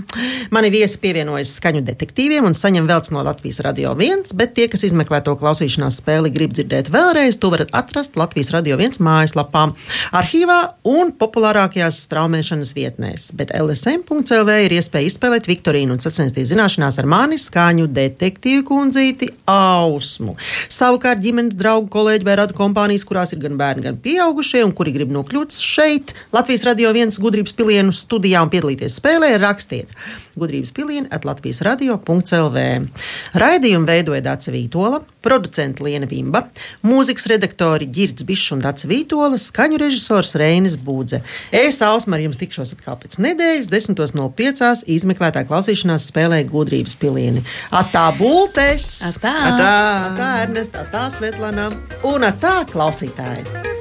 Mani 0.54 0.70
viesi 0.70 1.00
pievienojas 1.02 1.56
skaņu 1.58 1.82
detektīviem 1.88 2.46
un 2.46 2.54
saņem 2.54 2.86
velc 2.86 3.10
no 3.10 3.24
Latvijas 3.26 3.58
Radio 3.66 3.96
1, 3.98 4.36
bet 4.38 4.54
tie, 4.54 4.68
kas 4.70 4.86
izmeklē 4.86 5.18
to 5.26 5.34
klausīšanās 5.40 5.98
spēli, 5.98 6.30
grib 6.34 6.54
dzirdēt 6.54 6.92
vēlreiz, 6.94 7.40
to 7.42 7.50
varat 7.50 7.74
atrast 7.74 8.14
Latvijas 8.20 8.52
Radio 8.54 8.78
1 8.78 9.02
mājaslapā, 9.02 9.64
arhīvā 10.14 10.60
un 10.86 11.10
populārākajās 11.18 12.04
straumēšanas 12.06 12.72
vietnēs. 12.78 13.26
Bet 13.36 13.50
LSM.CLV 13.56 14.60
ir 14.68 14.76
iespēja 14.78 15.10
izspēlēt 15.10 15.50
Viktorīnu 15.50 15.98
un 15.98 16.02
sacensties 16.06 16.52
zināšanās 16.52 17.02
ar 17.02 17.10
mani 17.10 17.40
skaņu 17.42 17.90
detektīvu 17.90 18.62
kundzīti 18.70 19.32
Ausmu. 19.50 20.36
Savukārt 20.72 21.15
ģimenes 21.22 21.56
draugu, 21.58 21.88
kolēģi 21.92 22.26
vai 22.28 22.36
radu 22.42 22.56
kompānijas, 22.56 23.06
kurās 23.08 23.34
ir 23.34 23.42
gan 23.42 23.58
bērni, 23.60 23.86
gan 23.86 23.98
pieaugušie, 24.02 24.62
un 24.66 24.74
kuri 24.76 24.94
grib 24.96 25.14
nokļūt 25.14 25.56
šeit, 25.60 26.14
Latvijas 26.36 26.66
radio 26.68 26.92
viens 26.96 27.20
gudrības 27.22 27.56
pilienu 27.56 27.94
studijā 27.94 28.44
un 28.44 28.52
piedalīties 28.52 29.00
spēlē, 29.00 29.34
rakstiet 29.42 29.92
gudrības 30.36 30.72
pilienu 30.76 31.08
at 31.10 31.24
Latvijas 31.24 31.62
radio.clv. 31.64 32.62
Raidījumu 33.40 33.88
veidoja 33.88 34.22
Dāca 34.24 34.52
Vītola, 34.52 35.00
producents 35.24 35.80
Liena 35.82 36.08
Vimba, 36.10 36.44
mūzikas 36.86 37.26
redaktori 37.32 37.88
Girds 37.88 38.26
Bišs 38.28 38.52
un 38.56 38.64
Dāca 38.64 38.88
Vītola, 38.90 39.40
skaņu 39.40 39.80
režisors 39.80 40.34
Reinis 40.38 40.76
Būdze. 40.76 41.22
Es, 41.54 41.80
Alsma, 41.84 42.18
ar 42.18 42.26
jums 42.26 42.40
tikšos 42.40 42.74
atkal 42.76 42.98
pēc 43.00 43.18
nedēļas, 43.24 43.70
10.05. 43.72 44.84
izmeklētā 44.96 45.46
klausīšanās 45.48 46.10
spēlē 46.12 46.42
gudrības 46.50 46.96
pilieni. 47.00 47.44
Atā 47.74 48.10
bultes! 48.18 48.90
Atā! 49.08 49.34
Tā. 49.56 49.74
Tā 50.16 50.30
Ernesta, 50.44 50.84
tā 50.92 51.05
Svetlana 51.12 51.70
un 52.08 52.26
tā 52.42 52.58
klausītāji. 52.72 53.75